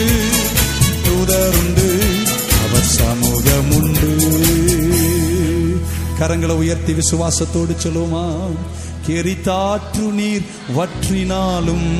[1.06, 1.88] தூதருண்டு
[2.62, 4.12] அவர் சமூகம் உண்டு
[6.18, 8.26] கரங்களை உயர்த்தி விசுவாசத்தோடு சொல்லுமா
[9.06, 10.42] கெரித்தாற்று நீர்
[10.76, 11.90] வற்றினாலும்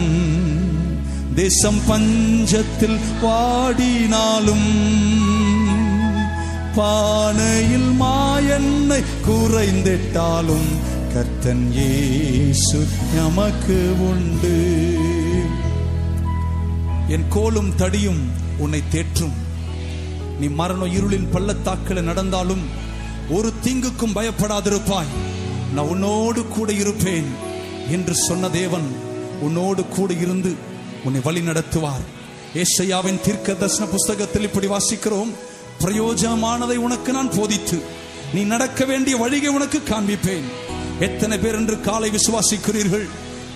[1.35, 4.69] தேசம் பஞ்சத்தில் வாடினாலும்
[6.77, 10.71] பானையில் மாயெண்ணை குறைந்திட்டாலும்
[11.15, 14.55] கர்த்தன் ஏசு நமக்கு உண்டு.
[17.09, 18.23] என் கோலும் தடியும்
[18.59, 19.37] உன்னை தேற்றும்.
[20.41, 22.81] நீ மரண இருளின் பள்ளத்தாக்கில் நடந்தாலும்
[23.33, 25.13] ஒரு தீங்குக்கும் பயப்படாதிருப்பாய்.
[25.75, 27.29] நான் உன்னோடு கூட இருப்பேன்
[27.91, 28.97] என்று சொன்ன தேவன்
[29.41, 30.55] உன்னோடு கூட இருந்து
[31.05, 32.05] உன்னை வழி நடத்துவார்.
[32.55, 35.31] ஏசையாவின் தீர்க்க தர்சன புஸ்தகத்தில் இப்படி வாசிக்கிறோம்
[35.81, 37.83] பிரயோஜனமானதை உனக்கு நான் போதித்து
[38.35, 40.49] நீ நடக்க வேண்டிய வழியை உனக்கு காண்பிப்பேன்.
[41.01, 43.09] எத்தனை பேர் என்று காலை விசுவாசிக்கிறீர்கள்?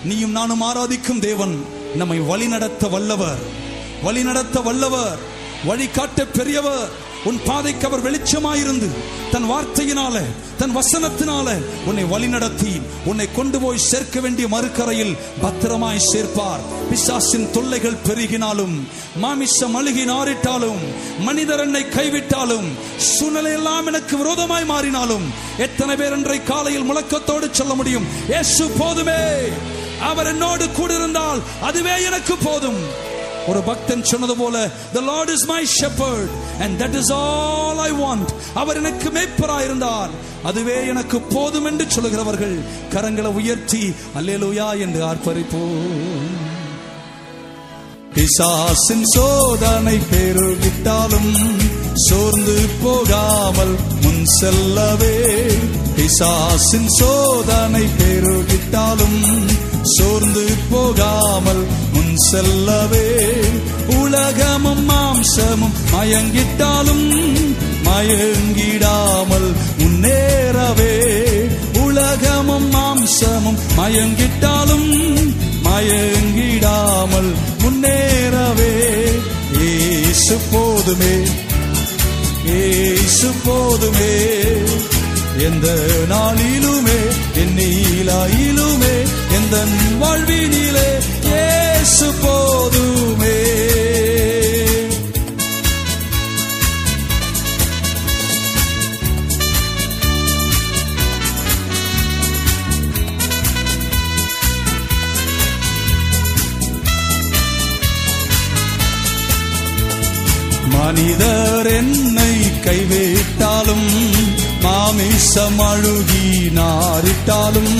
[0.03, 1.65] நீயும் நானும் ஆராதிக்கும் தேவன்
[1.95, 3.39] நம்மை வழி நடத்த வல்லவர்.
[4.03, 5.17] வழி நடத்த வல்லவர்.
[5.65, 7.05] வழிகாட்ட பெரியவர்.
[7.27, 8.87] உன் பாதைக்கு அவர் வெளிச்சமாயிருந்து
[9.31, 10.15] தன் வார்த்தையினால
[10.59, 11.47] தன் வசனத்தினால
[11.85, 12.73] உன்னை வழி நடத்தி
[13.05, 16.63] உன்னை கொண்டு போய் சேர்க்க வேண்டிய மறுக்கரையில் பத்திரமாய் சேர்ப்பார்.
[16.89, 18.75] பிசாசின் தொல்லைகள் பெருகினாலும்
[19.15, 20.81] மாமிசம் அழுகி நாரிட்டாலும்
[21.19, 22.67] மனிதர் என்னை கைவிட்டாலும்
[22.97, 25.25] சூழ்நிலை எல்லாம் எனக்கு விரோதமாய் மாறினாலும்
[25.57, 28.07] எத்தனை பேர் இன்றை காலையில் முழக்கத்தோடு சொல்ல முடியும்?
[28.39, 29.21] ஏசு போதுமே
[30.01, 32.81] அவர் என்னோடு கூடியிருந்தால் அதுவே எனக்கு போதும்.
[33.47, 36.29] ஒரு பக்தன் சொன்னது போல the lord is my shepherd
[36.59, 38.29] and that is all i want.
[38.53, 40.09] அவர் எனக்கு மேய்ப்பராய் இருந்தார்
[40.43, 42.57] அதுவே எனக்கு போதும் என்று சொல்லுகிறவர்கள்
[42.93, 46.35] கரங்களை உயர்த்தி அல்லேலூயா என்று ஆர்ப்பரிப்போம்.
[48.13, 51.33] பிசாசின் சோதனை பெருகிட்டாலும்
[52.07, 55.15] சோர்ந்து போகாமல் முன் செல்லவே.
[55.95, 59.19] பிசாசின் சோதனை பெருகிட்டாலும்
[59.97, 61.63] சோர்ந்து போகாமல்
[62.17, 63.07] செல்லவே
[63.99, 67.05] உலகமும் மாம்சமும் மயங்கிட்டாலும்
[67.85, 70.93] மயங்கிடாமல் முன்னேறவே
[71.85, 74.89] உலகமும் மாம்சமும் மயங்கிட்டாலும்
[75.63, 77.31] மயங்கிடாமல்
[77.63, 78.73] முன்னேறவே.
[79.61, 81.15] ஏசு போதுமே
[82.45, 84.13] ஏசு போதுமே
[85.37, 85.67] எந்த
[86.09, 86.99] நாளிலுமே
[87.33, 88.95] என் நீலாயிலுமே
[89.31, 89.55] எந்த
[89.99, 90.89] வாழ்வினிலே
[91.87, 93.35] இயேசு போதுமே.
[110.73, 112.33] மனிதர் என்னை
[112.65, 113.89] கைவிட்டாலும்
[114.61, 116.25] மாமிசம் அழுகி
[116.57, 117.75] நாரிட்டாலும்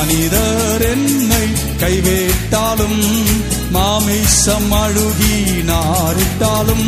[0.00, 1.46] மனிதர் என்னை
[1.80, 3.00] கைவேட்டாலும்
[3.70, 5.36] மாமிசம் அழுகி
[5.68, 6.86] நாரிட்டாலும்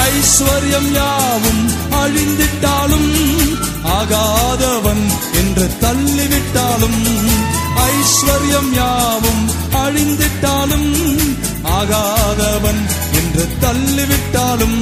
[0.00, 1.60] ஐஸ்வர்யம் யாவும்
[2.00, 3.10] அழிந்திட்டாலும்
[3.96, 5.04] ஆகாதவன்
[5.34, 7.00] என்று தள்ளிவிட்டாலும்
[7.86, 9.44] ஐஸ்வர்யம் யாவும்
[9.82, 10.90] அழிந்திட்டாலும்
[11.76, 12.82] ஆகாதவன்
[13.20, 14.80] என்று தள்ளிவிட்டாலும்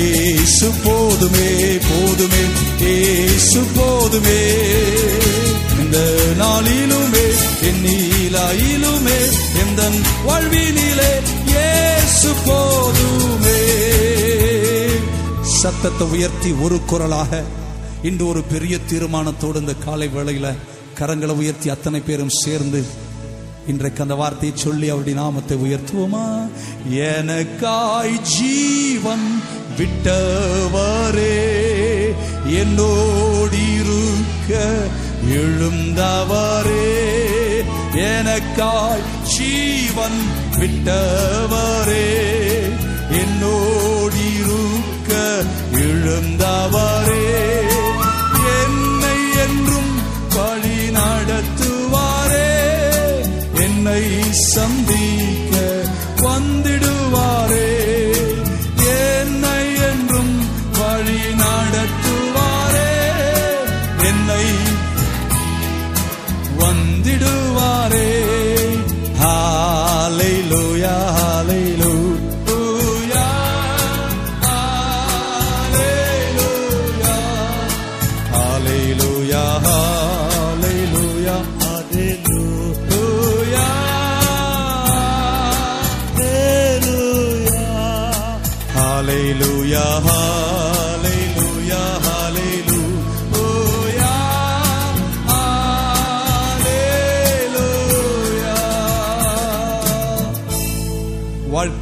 [0.00, 1.50] ஏசு போதுமே
[1.88, 2.44] போதுமே
[2.94, 4.40] ஏசு போதுமே.
[6.38, 7.26] நாளிலுமே
[7.62, 9.18] என் நீலாயிலுமே
[9.60, 9.80] எந்த
[10.26, 11.10] வாழ்வினிலே
[11.64, 13.60] ஏசு போதுமே.
[15.60, 17.42] சத்தத்தை உயர்த்தி ஒரு குரலாக
[18.02, 20.46] இன்று ஒரு பெரிய தீர்மானத்தோடு இந்த காலை வேளையில
[21.00, 22.80] கரங்களை உயர்த்தி அத்தனை பேரும் சேர்ந்து
[23.66, 26.24] இன்றைக்கு அந்த வார்த்தையை சொல்லி அவருடைய நாமத்தை உயர்த்துவோமா?
[27.08, 29.26] எனக்காய் ஜீவன்
[29.78, 31.36] விட்டவரே
[32.60, 34.52] என்னோடு இருக்க
[35.34, 36.90] எழுந்தவரே
[38.12, 39.04] எனக்காய்
[39.36, 40.20] ஜீவன்
[40.50, 42.08] விட்டவரே
[43.20, 45.12] என்னோடு இருக்க
[45.86, 47.03] எழுந்தவரே.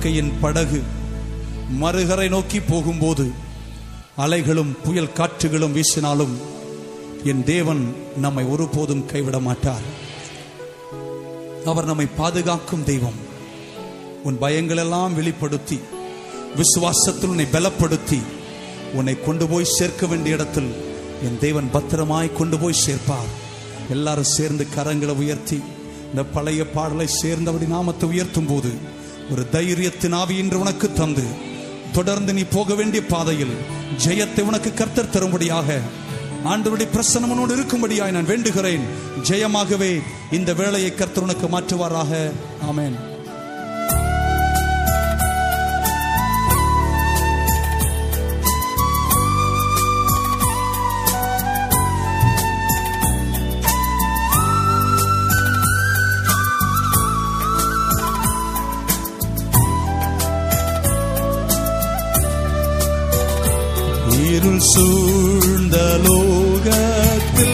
[0.03, 0.78] வாழ்க்கையின் படகு
[1.80, 3.24] மறுகரை நோக்கி போகும்போது
[4.22, 6.32] அலைகளும் புயல் காற்றுகளும் வீசினாலும்
[7.30, 7.82] என் தேவன்
[8.24, 9.84] நம்மை ஒருபோதும் கைவிட மாட்டார்.
[11.72, 13.20] அவர் நம்மை பாதுகாக்கும் தெய்வம்.
[14.22, 15.78] உன் பயங்களெல்லாம் வெளிப்படுத்தி
[16.61, 18.20] விசுவாசத்தில் உன்னை பலப்படுத்தி
[18.94, 20.70] உன்னை கொண்டு போய் சேர்க்க வேண்டிய இடத்தில்
[21.28, 23.30] என் தேவன் பத்திரமாய் கொண்டு போய் சேர்ப்பார்.
[23.96, 25.61] எல்லாரும் சேர்ந்து கரங்களை உயர்த்தி
[26.09, 29.00] இந்த பழைய பாடலை சேர்ந்தபடி நாமத்தை உயர்த்தும் போது
[29.31, 31.25] ஒரு தைரியத்தின் ஆவி இன்று உனக்கு தந்து.
[31.93, 33.55] தொடர்ந்து நீ போக வேண்டிய பாதையில்
[34.05, 35.81] ஜெயத்தை உனக்கு கர்த்தர் தரும்படியாக
[36.45, 38.81] ஆண்டவருடைய பிரசனம் உன்னோடு இருக்கும்படியாய் நான் வேண்டுகிறேன்.
[39.23, 42.31] ஜெயமாகவே இந்த வேலையை கர்த்தர் உனக்கு மாற்றுவாராக.
[42.70, 43.12] ஆமேன்.
[64.33, 67.51] இருள் சூழ்ந்த லோகத்தில்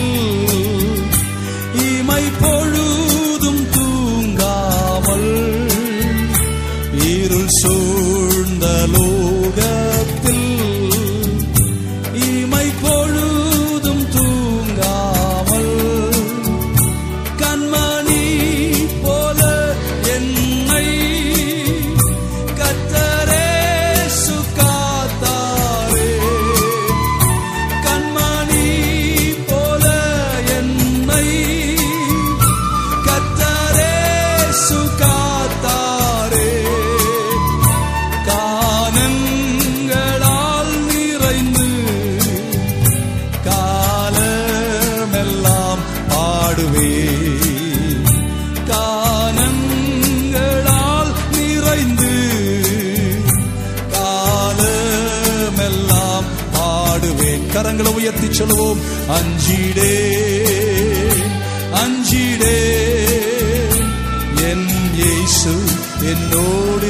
[59.49, 59.93] அஞ்சிடே
[61.73, 62.57] அஞ்சிடே.
[64.49, 65.55] என் இயேசு
[66.13, 66.89] என்னோடு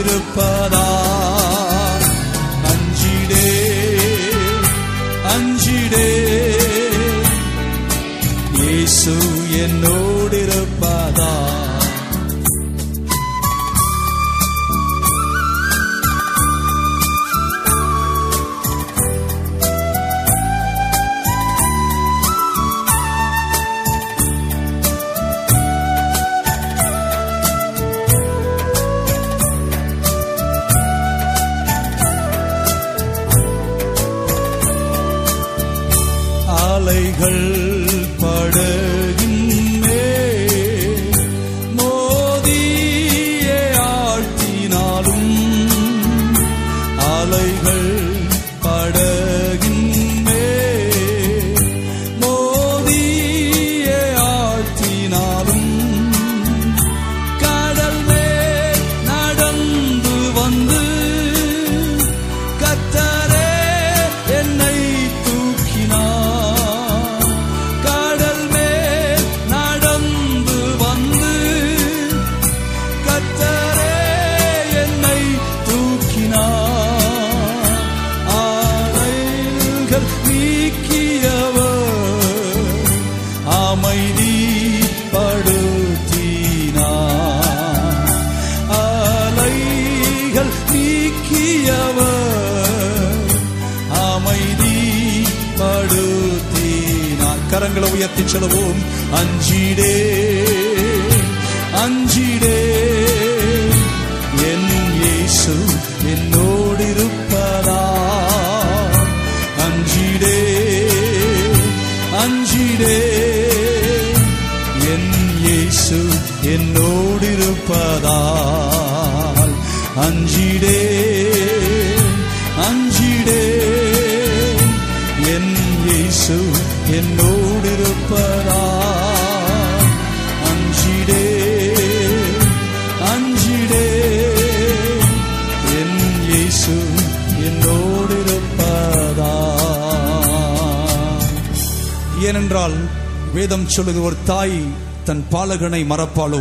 [142.59, 142.89] என்றால்
[143.35, 144.57] வேதம் சொல்லுது ஒரு தாய்
[145.05, 146.41] தன் பாலகனை மறப்பாளோ?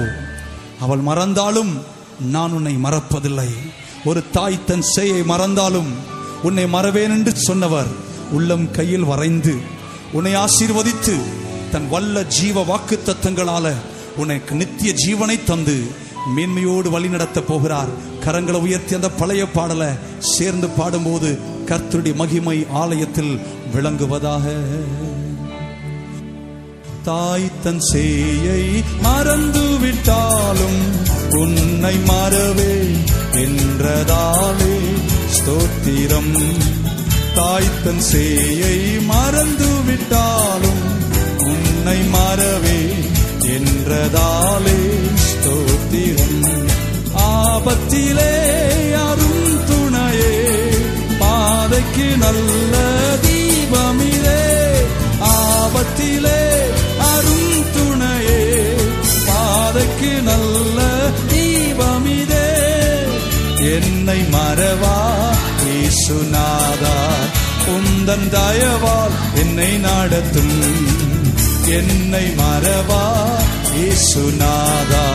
[0.79, 1.73] அவள் மறந்தாலும்
[2.35, 3.49] நான் உன்னை மறப்பதில்லை.
[4.05, 5.91] ஒரு தாய் தன் சேயை மறந்தாலும்
[6.43, 7.91] உன்னை மறவேன் என்று சொன்னவர்
[8.31, 9.55] உள்ளம் கையில் வரைந்து
[10.11, 11.15] உன்னை ஆசீர்வதித்து
[11.71, 13.73] தன் வல்ல ஜீவ வாக்கு தத்தங்களால
[14.17, 15.77] உனக்கு நித்திய ஜீவனை தந்து
[16.37, 17.93] மேன்மையோடு வழி நடத்த போகிறார்.
[18.25, 21.29] கரங்களை உயர்த்தி அந்த பழைய பாடலை சேர்ந்து பாடும்போது
[21.65, 23.33] கர்த்தருடைய மகிமை ஆலயத்தில்
[23.75, 24.45] விளங்குவதாக.
[27.07, 28.63] தாய் தன் சேயை
[29.01, 30.81] மறந்து விட்டாலும்
[31.41, 32.73] உன்னை மறவே
[33.43, 34.75] என்றதாலே
[35.37, 36.33] ஸ்தோத்திரம்.
[37.35, 40.83] தாய் தன் சேயை மறந்து விட்டாலும்
[41.51, 42.79] உன்னை மறவே
[43.55, 44.79] என்றதாலே
[45.27, 46.39] ஸ்தோத்திரம்.
[47.27, 48.33] ஆபத்திலே
[48.91, 50.33] யாரும் துணையே
[51.21, 52.73] பாதைக்கு நல்ல
[53.25, 54.41] தீபமிலே
[55.31, 56.39] ஆபத்திலே
[57.17, 58.41] அரும் துணையே.
[59.27, 60.81] பாதைக்கு நல்ல
[61.31, 62.47] தீபமிதே.
[63.75, 64.97] என்னை மறவா
[65.65, 66.95] இயேசுநாதா
[67.67, 70.57] உந்தன் தயவால் என்னை நடத்தும்.
[71.65, 73.03] என்னை மறவா
[73.77, 75.05] இயேசுநாதா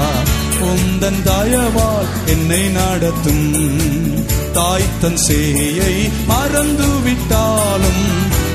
[0.61, 3.46] உந்தன் தயவால் என்னை நடத்தும்.
[4.53, 8.05] தாய்த்தன் சேயை மறந்து விட்டாலும்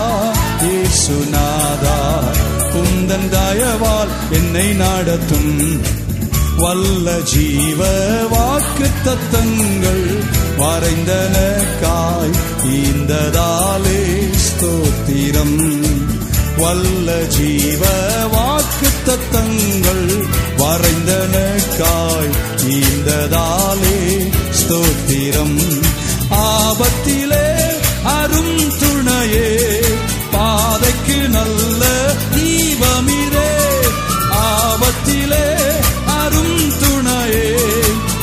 [0.62, 2.18] ஈசுநாதா
[2.72, 5.80] உந்தன் தயவால் என்னை நடத்தும்.
[6.56, 7.86] வல்ல ஜீவ
[8.30, 10.24] வாக்கு தத்தங்கள்
[10.58, 11.36] வரைந்தன
[11.80, 12.30] காய்
[12.64, 15.79] ஈந்ததாலே ஸ்தோத்திரம்.
[16.60, 17.82] வல்ல ஜீவ
[18.34, 20.06] வாக்கு தத்தங்கள்
[20.60, 22.32] வரைந்தனக்காய்
[22.76, 23.98] ஈந்ததாலே
[24.60, 25.58] ஸ்தோத்திரம்.
[26.40, 27.46] ஆபத்திலே
[28.16, 29.48] அரும் துணையே
[30.34, 31.82] பாதைக்கு நல்ல
[32.34, 33.50] தீபமிரே.
[34.42, 35.46] ஆபத்திலே
[36.18, 37.48] அரும் துணையே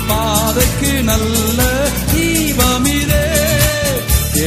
[0.09, 1.59] பாதைக்கு நல்ல
[2.11, 3.25] தீபமிரே.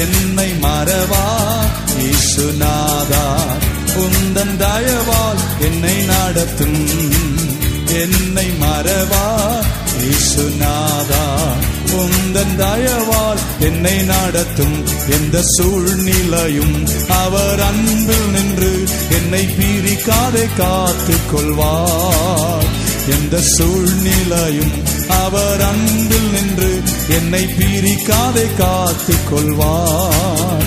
[0.03, 1.27] என்னை மறவா
[2.11, 3.27] இசுநாதா
[4.01, 6.81] உந்தன் தயவால் என்னை நடத்தும்
[8.01, 9.27] என்னை மறவா?
[10.11, 11.25] இசுநாதா
[11.95, 14.77] உந்தன் தயவால் என்னை நடத்தும்
[15.09, 16.77] எந்த சூழ்நிலையும்
[17.17, 18.73] அவர் அன்பில் நின்று
[19.11, 22.69] என்னை பிரிக்காதே காத்து கொள்வார்
[23.09, 24.75] எந்த சூழ்நிலையும்
[25.17, 26.73] அவர் அன்பில் நின்று
[27.17, 30.67] என்னை பிரிக்காதே காத்து கொள்வார்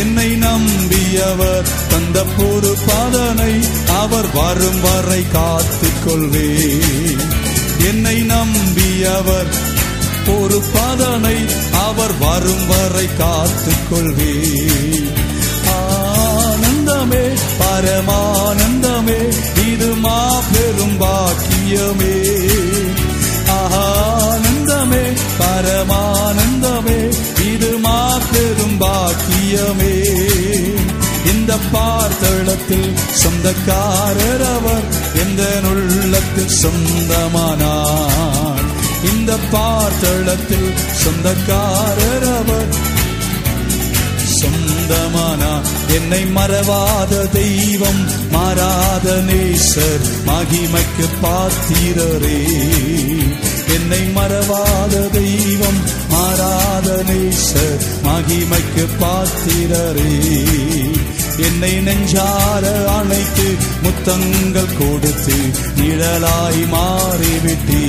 [0.00, 3.52] என்னை நம்பியவர் தந்த பொறுப்பதனை
[3.94, 6.48] அவர் வரும் வரை காத்துக்கொள்வே
[7.88, 9.50] என்னை நம்பியவர்
[10.26, 11.36] பொறுப்பதனை
[11.86, 14.34] அவர் வரும் வரை காத்துக்கொள்வே
[15.76, 17.24] ஆனந்தமே
[17.60, 19.20] பரமானந்தமே
[19.66, 22.16] இது மாபெரும் பாக்கியமே.
[24.82, 25.04] ஆனந்தமே
[25.38, 26.98] பரமானந்தமே
[27.52, 29.94] இது மாபெரும் பாக்கியமே.
[31.32, 34.86] இந்த பார்த்தளத்தில் சொந்தக்காரர் அவர்
[35.22, 38.64] எந்த உள்ளத்தில் சொந்தமானார்.
[39.12, 40.72] இந்த பார்த்தளத்தில்
[41.02, 42.72] சொந்தக்காரர் அவர்
[44.40, 45.52] சொந்தமானா
[45.88, 52.40] என்னை மறவாத தெய்வம் மாறாத நேசர் மகிமைக்கு பாத்திரரே.
[53.74, 60.12] என்னை மறவாத தெய்வம் மாறாத நேசர் மகிமைக்கு பாத்திரரே.
[61.36, 63.46] என்னை நெஞ்சார அணைத்து
[63.82, 65.36] முத்தங்கள் கொடுத்து
[65.76, 67.82] நிழலாய் மாறிவிட்டீ.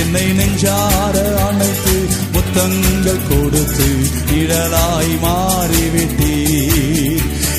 [0.00, 1.16] என்னை நெஞ்சார
[1.48, 1.96] அணைத்து
[2.32, 3.88] முத்தங்கள் கொடுத்து
[4.30, 6.34] நிழலாய் மாறிவிட்டீ.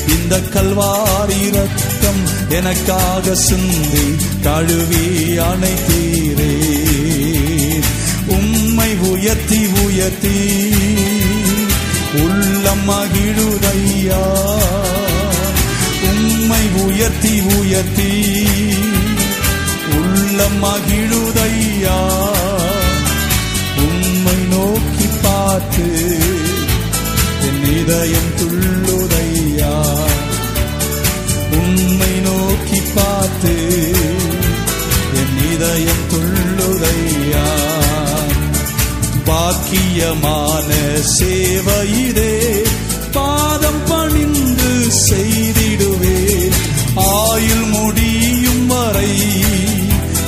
[0.06, 5.06] இந்த கல்வாரி ரத்தம் எனக்காக சிந்தி கழுவி
[5.38, 6.29] அணைத்தீரே
[9.08, 10.70] உயர்த்தி உயர்த்தி.
[12.12, 14.22] உள்ளம் மகிழுதையா.
[16.02, 18.46] உம்மை உயர்த்தி உயர்த்தி.
[19.92, 22.08] உள்ளம் மகிழுதையா.
[23.76, 26.18] உம்மை நோக்கி பார்த்து
[27.42, 29.98] என் இதயம் துள்ளுதையா.
[31.50, 33.92] உம்மை நோக்கி பார்த்து
[35.14, 37.79] என் இதயம் துள்ளுதையா.
[39.24, 40.74] பாக்கியமான
[41.18, 42.62] சேவையிலே
[43.12, 46.52] பாதம் பணிந்து செய்திடுவேன்
[46.94, 49.16] ஆயுள் முடியும் வரை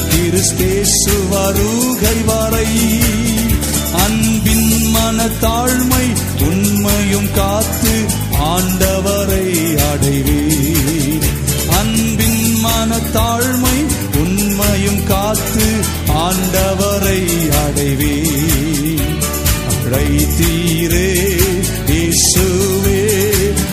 [0.09, 2.67] கிறிஸ்தேசு வருகை வரை.
[3.93, 6.07] அன்பின் மனத்தாழ்மை
[6.41, 8.05] உண்மையும் காத்து
[8.39, 10.43] ஆண்டவரை அடைவே.
[11.69, 13.85] அன்பின் மனத்தாழ்மை
[14.15, 15.67] உண்மையும் காத்து
[16.07, 18.32] ஆண்டவரை அடைவே.
[19.93, 21.09] இறை தீரே
[21.87, 23.01] இயேசுவே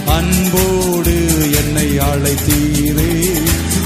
[0.06, 1.14] அன்போடு
[1.60, 3.12] என்னை அழைத்தீரே.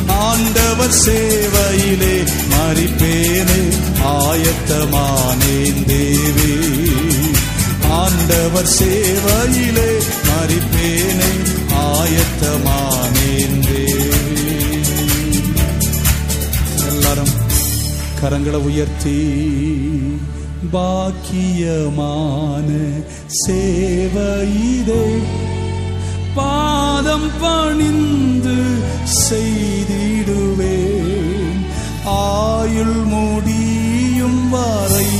[0.07, 2.15] ஆண்டவர் சேவையிலே
[2.53, 3.59] மறிப்பேனே
[4.13, 6.49] ஆயத்தமானேன் தேவே.
[8.01, 9.89] ஆண்டவர் சேவையிலே
[10.29, 11.31] மறிப்பேனே
[11.85, 14.21] ஆயத்தமானேன் தேவே.
[16.87, 17.33] எல்லாரும்
[18.21, 19.17] கரங்களை உயர்த்தி.
[20.71, 22.67] பாக்கியமான
[23.27, 25.05] சேவையிலே
[26.35, 28.57] பாதம் பணிந்து
[29.29, 30.31] செய்திடுவேன்.
[32.05, 35.11] ஆயுள் முடியும் வரை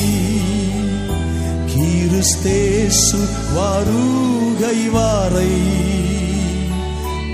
[1.66, 3.20] கிறிஸ்தேசு
[3.54, 5.52] வருகை வரை.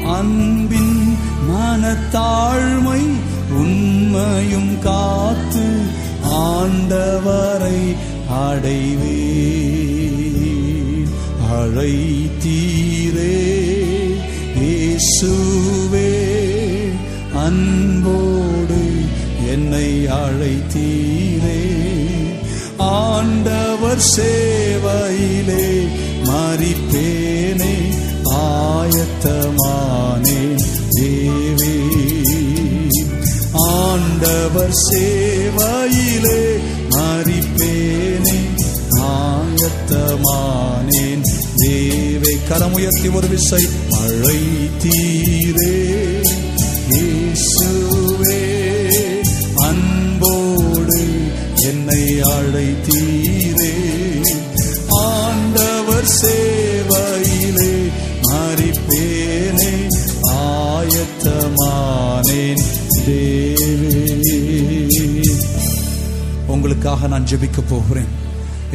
[0.05, 1.17] அன்பின்
[1.49, 3.01] மனத்தாழ்மை
[3.49, 5.97] உண்மையும் காத்து
[6.41, 7.79] ஆண்டவரை
[8.41, 9.15] அடைவே
[12.01, 13.37] அழைத்தீரே
[14.59, 16.11] இயேசுவே
[17.43, 18.77] அன்போடு
[19.53, 19.87] என்னை
[20.17, 21.61] அழைத்தீரே.
[22.99, 25.65] ஆண்டவர் சேவையிலே
[26.29, 27.73] மறிப்பேனே
[28.43, 30.63] ஆயத்தமானேன்
[33.81, 36.41] ஆண்டவர் சேவையிலே
[36.89, 38.39] மறிப்பேனே
[39.09, 41.23] ஆயத்தமானேன்.
[41.55, 43.63] தேவை கரமுயர்த்தி ஒரு விசை
[43.99, 45.77] அழைத்தீரே
[46.93, 48.45] இயேசுவே
[49.67, 50.99] அன்போடு
[51.69, 53.73] என்னை அழைத்தீரே.
[55.09, 56.38] ஆண்டவர் சே
[66.79, 68.11] உங்களுக்காக நான் ஜெபிக்க போகிறேன்.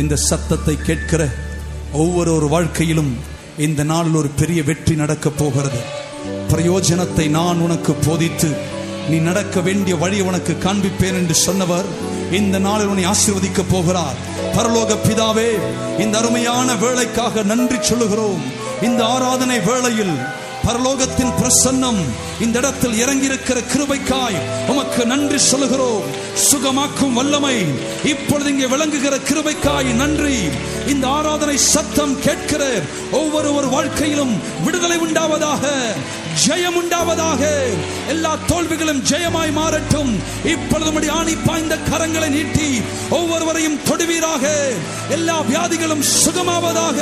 [0.01, 1.23] இந்த சத்தத்தை கேட்கிற
[2.01, 3.13] ஒவ்வொரு ஒரு வாழ்க்கையிலும்
[3.67, 5.81] இந்த நாளில் ஒரு பெரிய வெற்றி நடக்க போகிறது.
[6.51, 8.51] பிரயோஜனத்தை நான் உனக்கு போதித்து
[9.11, 11.89] நீ நடக்க வேண்டிய வழி உனக்கு காண்பிப்பேன் என்று சொன்னவர்
[12.41, 14.21] இந்த நாளில் உன்னை ஆசீர்வதிக்க போகிறார்.
[14.57, 15.51] பரலோக பிதாவே
[16.05, 18.45] இந்த அருமையான வேலைக்காக நன்றி சொல்லுகிறோம்.
[18.89, 20.17] இந்த ஆராதனை வேளையில்
[20.67, 21.99] பரலோகத்தின் பிரசன்னம்
[22.41, 26.03] இந்த இடத்தில் இறங்கியிருக்கிற கிருபைக்காய் உமக்கு நன்றி சொல்லுகிறோம்.
[26.35, 27.65] சுகமாக்கும் வல்லமை.
[28.05, 30.39] இப்பொழுது இங்கே விளங்குகிற கிருபைக்காய் நன்றி.
[30.87, 35.65] இந்த ஆராதனை சத்தம் கேட்கிற ஒவ்வொருவர் வாழ்க்கையிலும் விடுதலை உண்டாவதாக.
[36.35, 37.43] ஜெயம் உண்டாவதாக
[38.09, 40.21] எல்லா தோல்விகளும் ஜெயமாய் மாறட்டும்.
[40.45, 44.51] இப்பொழுது ஆணி பாய்ந்த கரங்களை நீட்டி ஒவ்வொருவரையும் தொடுவீராக.
[45.09, 46.99] எல்லா வியாதிகளும் சுகமாவதாக.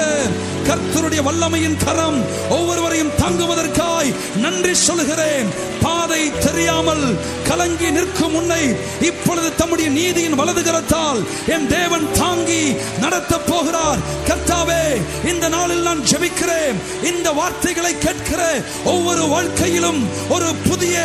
[0.68, 7.04] கர்த்தருடைய வல்லமையின் கரம் ஒவ்வொருவரையும் தாங்குவதற்காய் நன்றி சொல்கிறேன் பாதை தெரியாமல்
[7.48, 8.62] கலங்கி நிற்கும் உன்னை
[9.00, 12.62] இப்பொழுது தம்முடைய நீதியின் வலது கரத்தால் என் தேவன் தாங்கி
[13.00, 14.00] நடத்த போகிறார்.
[14.28, 14.82] கர்த்தாவே
[15.30, 16.78] இந்த நாளில் நான் ஜெபிக்கிறேன்.
[17.02, 18.40] இந்த வார்த்தைகளை கேட்கிற
[18.84, 20.96] ஒவ்வொரு வாழ்க்கையிலும் ஒரு புதிய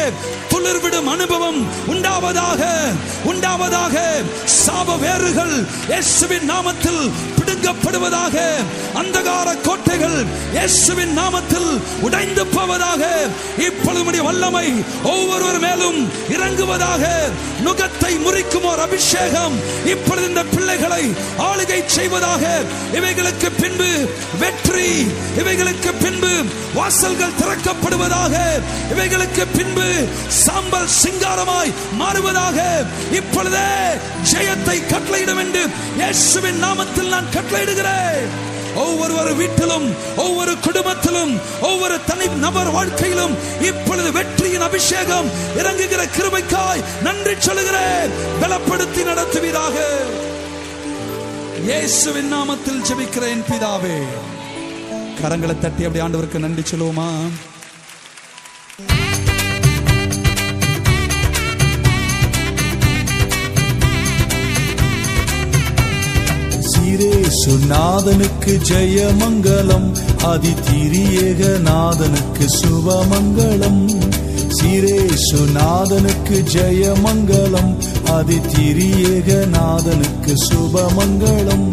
[0.51, 2.61] துளிர்விடும் அனுபவம் உண்டாவதாக
[3.31, 3.95] உண்டாவதாக
[4.57, 5.55] சாப வேறுகள்
[5.87, 7.01] இயேசுவின் நாமத்தில்
[7.69, 8.37] பிடுங்கப்படுவதாக
[8.99, 10.17] அந்தகார கோட்டைகள்
[10.53, 13.01] இயேசுவின் நாமத்தில் உடைந்து போவதாக
[13.65, 14.67] இப்பொழுது வல்லமை
[15.11, 15.99] ஒவ்வொருவர் மேலும்
[16.35, 17.03] இறங்குவதாக
[17.65, 19.55] நுகத்தை முறிக்கும் ஒரு அபிஷேகம்
[19.93, 21.03] இப்பொழுது இந்த பிள்ளைகளை
[21.47, 22.43] ஆளுகை செய்வதாக
[22.99, 23.89] இவைகளுக்கு பின்பு
[24.41, 24.87] வெற்றி
[25.41, 26.33] இவைகளுக்கு பின்பு
[26.77, 28.35] வாசல்கள் திறக்கப்படுவதாக
[28.93, 29.87] இவைகளுக்கு பின்பு
[30.39, 32.57] சாம்பல் சிங்காரமாய் மாறுவதாக
[33.19, 33.69] இப்பொழுதே
[34.31, 35.63] ஜெயத்தை கட்டளையிடும் என்று
[35.99, 38.25] இயேசுவின் நாமத்தில் நான் கட்டளையிடுகிறேன்
[38.85, 39.85] ஒவ்வொரு வீட்டிலும்
[40.23, 41.31] ஒவ்வொரு குடும்பத்திலும்
[41.69, 43.33] ஒவ்வொரு தனி நபர் வாழ்க்கையிலும்
[43.69, 45.29] இப்பொழுது வெற்றியின் அபிஷேகம்
[45.61, 48.13] இறங்குகிற கிருபைக்காய் நன்றி சொல்லுகிறேன்.
[48.41, 49.77] பலப்படுத்தி நடத்துவீராக.
[51.67, 53.97] இயேசுவின் நாமத்தில் ஜெபிக்கிறேன் பிதாவே.
[55.21, 57.09] கரங்களை தட்டி அப்படி ஆண்டவருக்கு நன்றி சொல்லுவோமா?
[67.27, 69.87] சீரேசுநாதனுக்கு ஜெயமங்கலம்
[70.23, 73.89] அதிதிரியேக நாதனுக்கு சுபமங்கலம்.
[74.47, 81.67] சிரேசுநாதனுக்கு ஜெயமங்கலம் அதிதிரியேக நாதனுக்கு சுபமங்கலம்.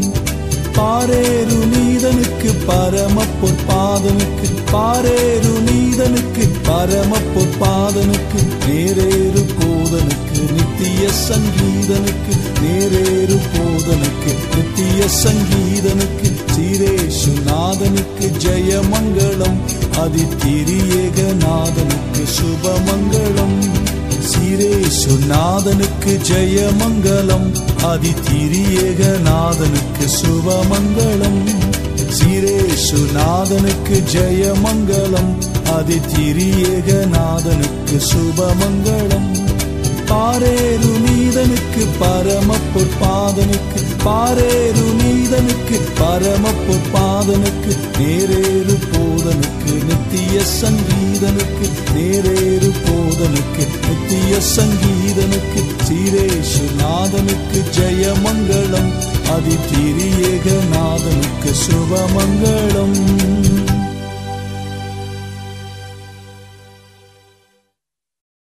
[0.76, 14.30] பாரேரு நீதனுக்கு பரம பொற்பாதனுக்கு பாரேரு நீதனுக்கு பரம பொற்பாதனுக்கு நேரேறு போ போதனுக்கு நித்திய சங்கீதனுக்கு நேரேறு போதனுக்கு
[14.54, 19.58] நித்திய சங்கீதனுக்கு சீரேஷுநாதனுக்கு ஜெயமங்கலம்
[20.04, 23.58] அதித்திரியேகநாதனுக்கு சுபமங்கலம்
[24.30, 27.48] சீரேஷுநாதனுக்கு ஜெயமங்கலம்
[27.92, 31.40] அதித்திரியேகநாதனுக்கு சுபமங்கலம்
[32.18, 35.32] சீரேஷுநாதனுக்கு ஜெயமங்கலம்
[35.76, 39.26] அதித்திரியேக நாதனுக்கு சுபமங்கலம்.
[40.14, 54.32] பாரேரு நீதனுக்கு பரம பொற்பாதனுக்கு பாரேரு நீதனுக்கு பரம பொற்பாதனுக்கு நேரேறு போதனுக்கு நித்திய சங்கீதனுக்கு நேரேறு போதனுக்கு நித்திய
[54.56, 58.92] சங்கீதனுக்கு சீரேஷுநாதனுக்கு ஜெயமங்கலம் ஜெயமங்களம்
[59.36, 62.96] அதிதிரியேகநாதனுக்கு சுபமங்கலம்.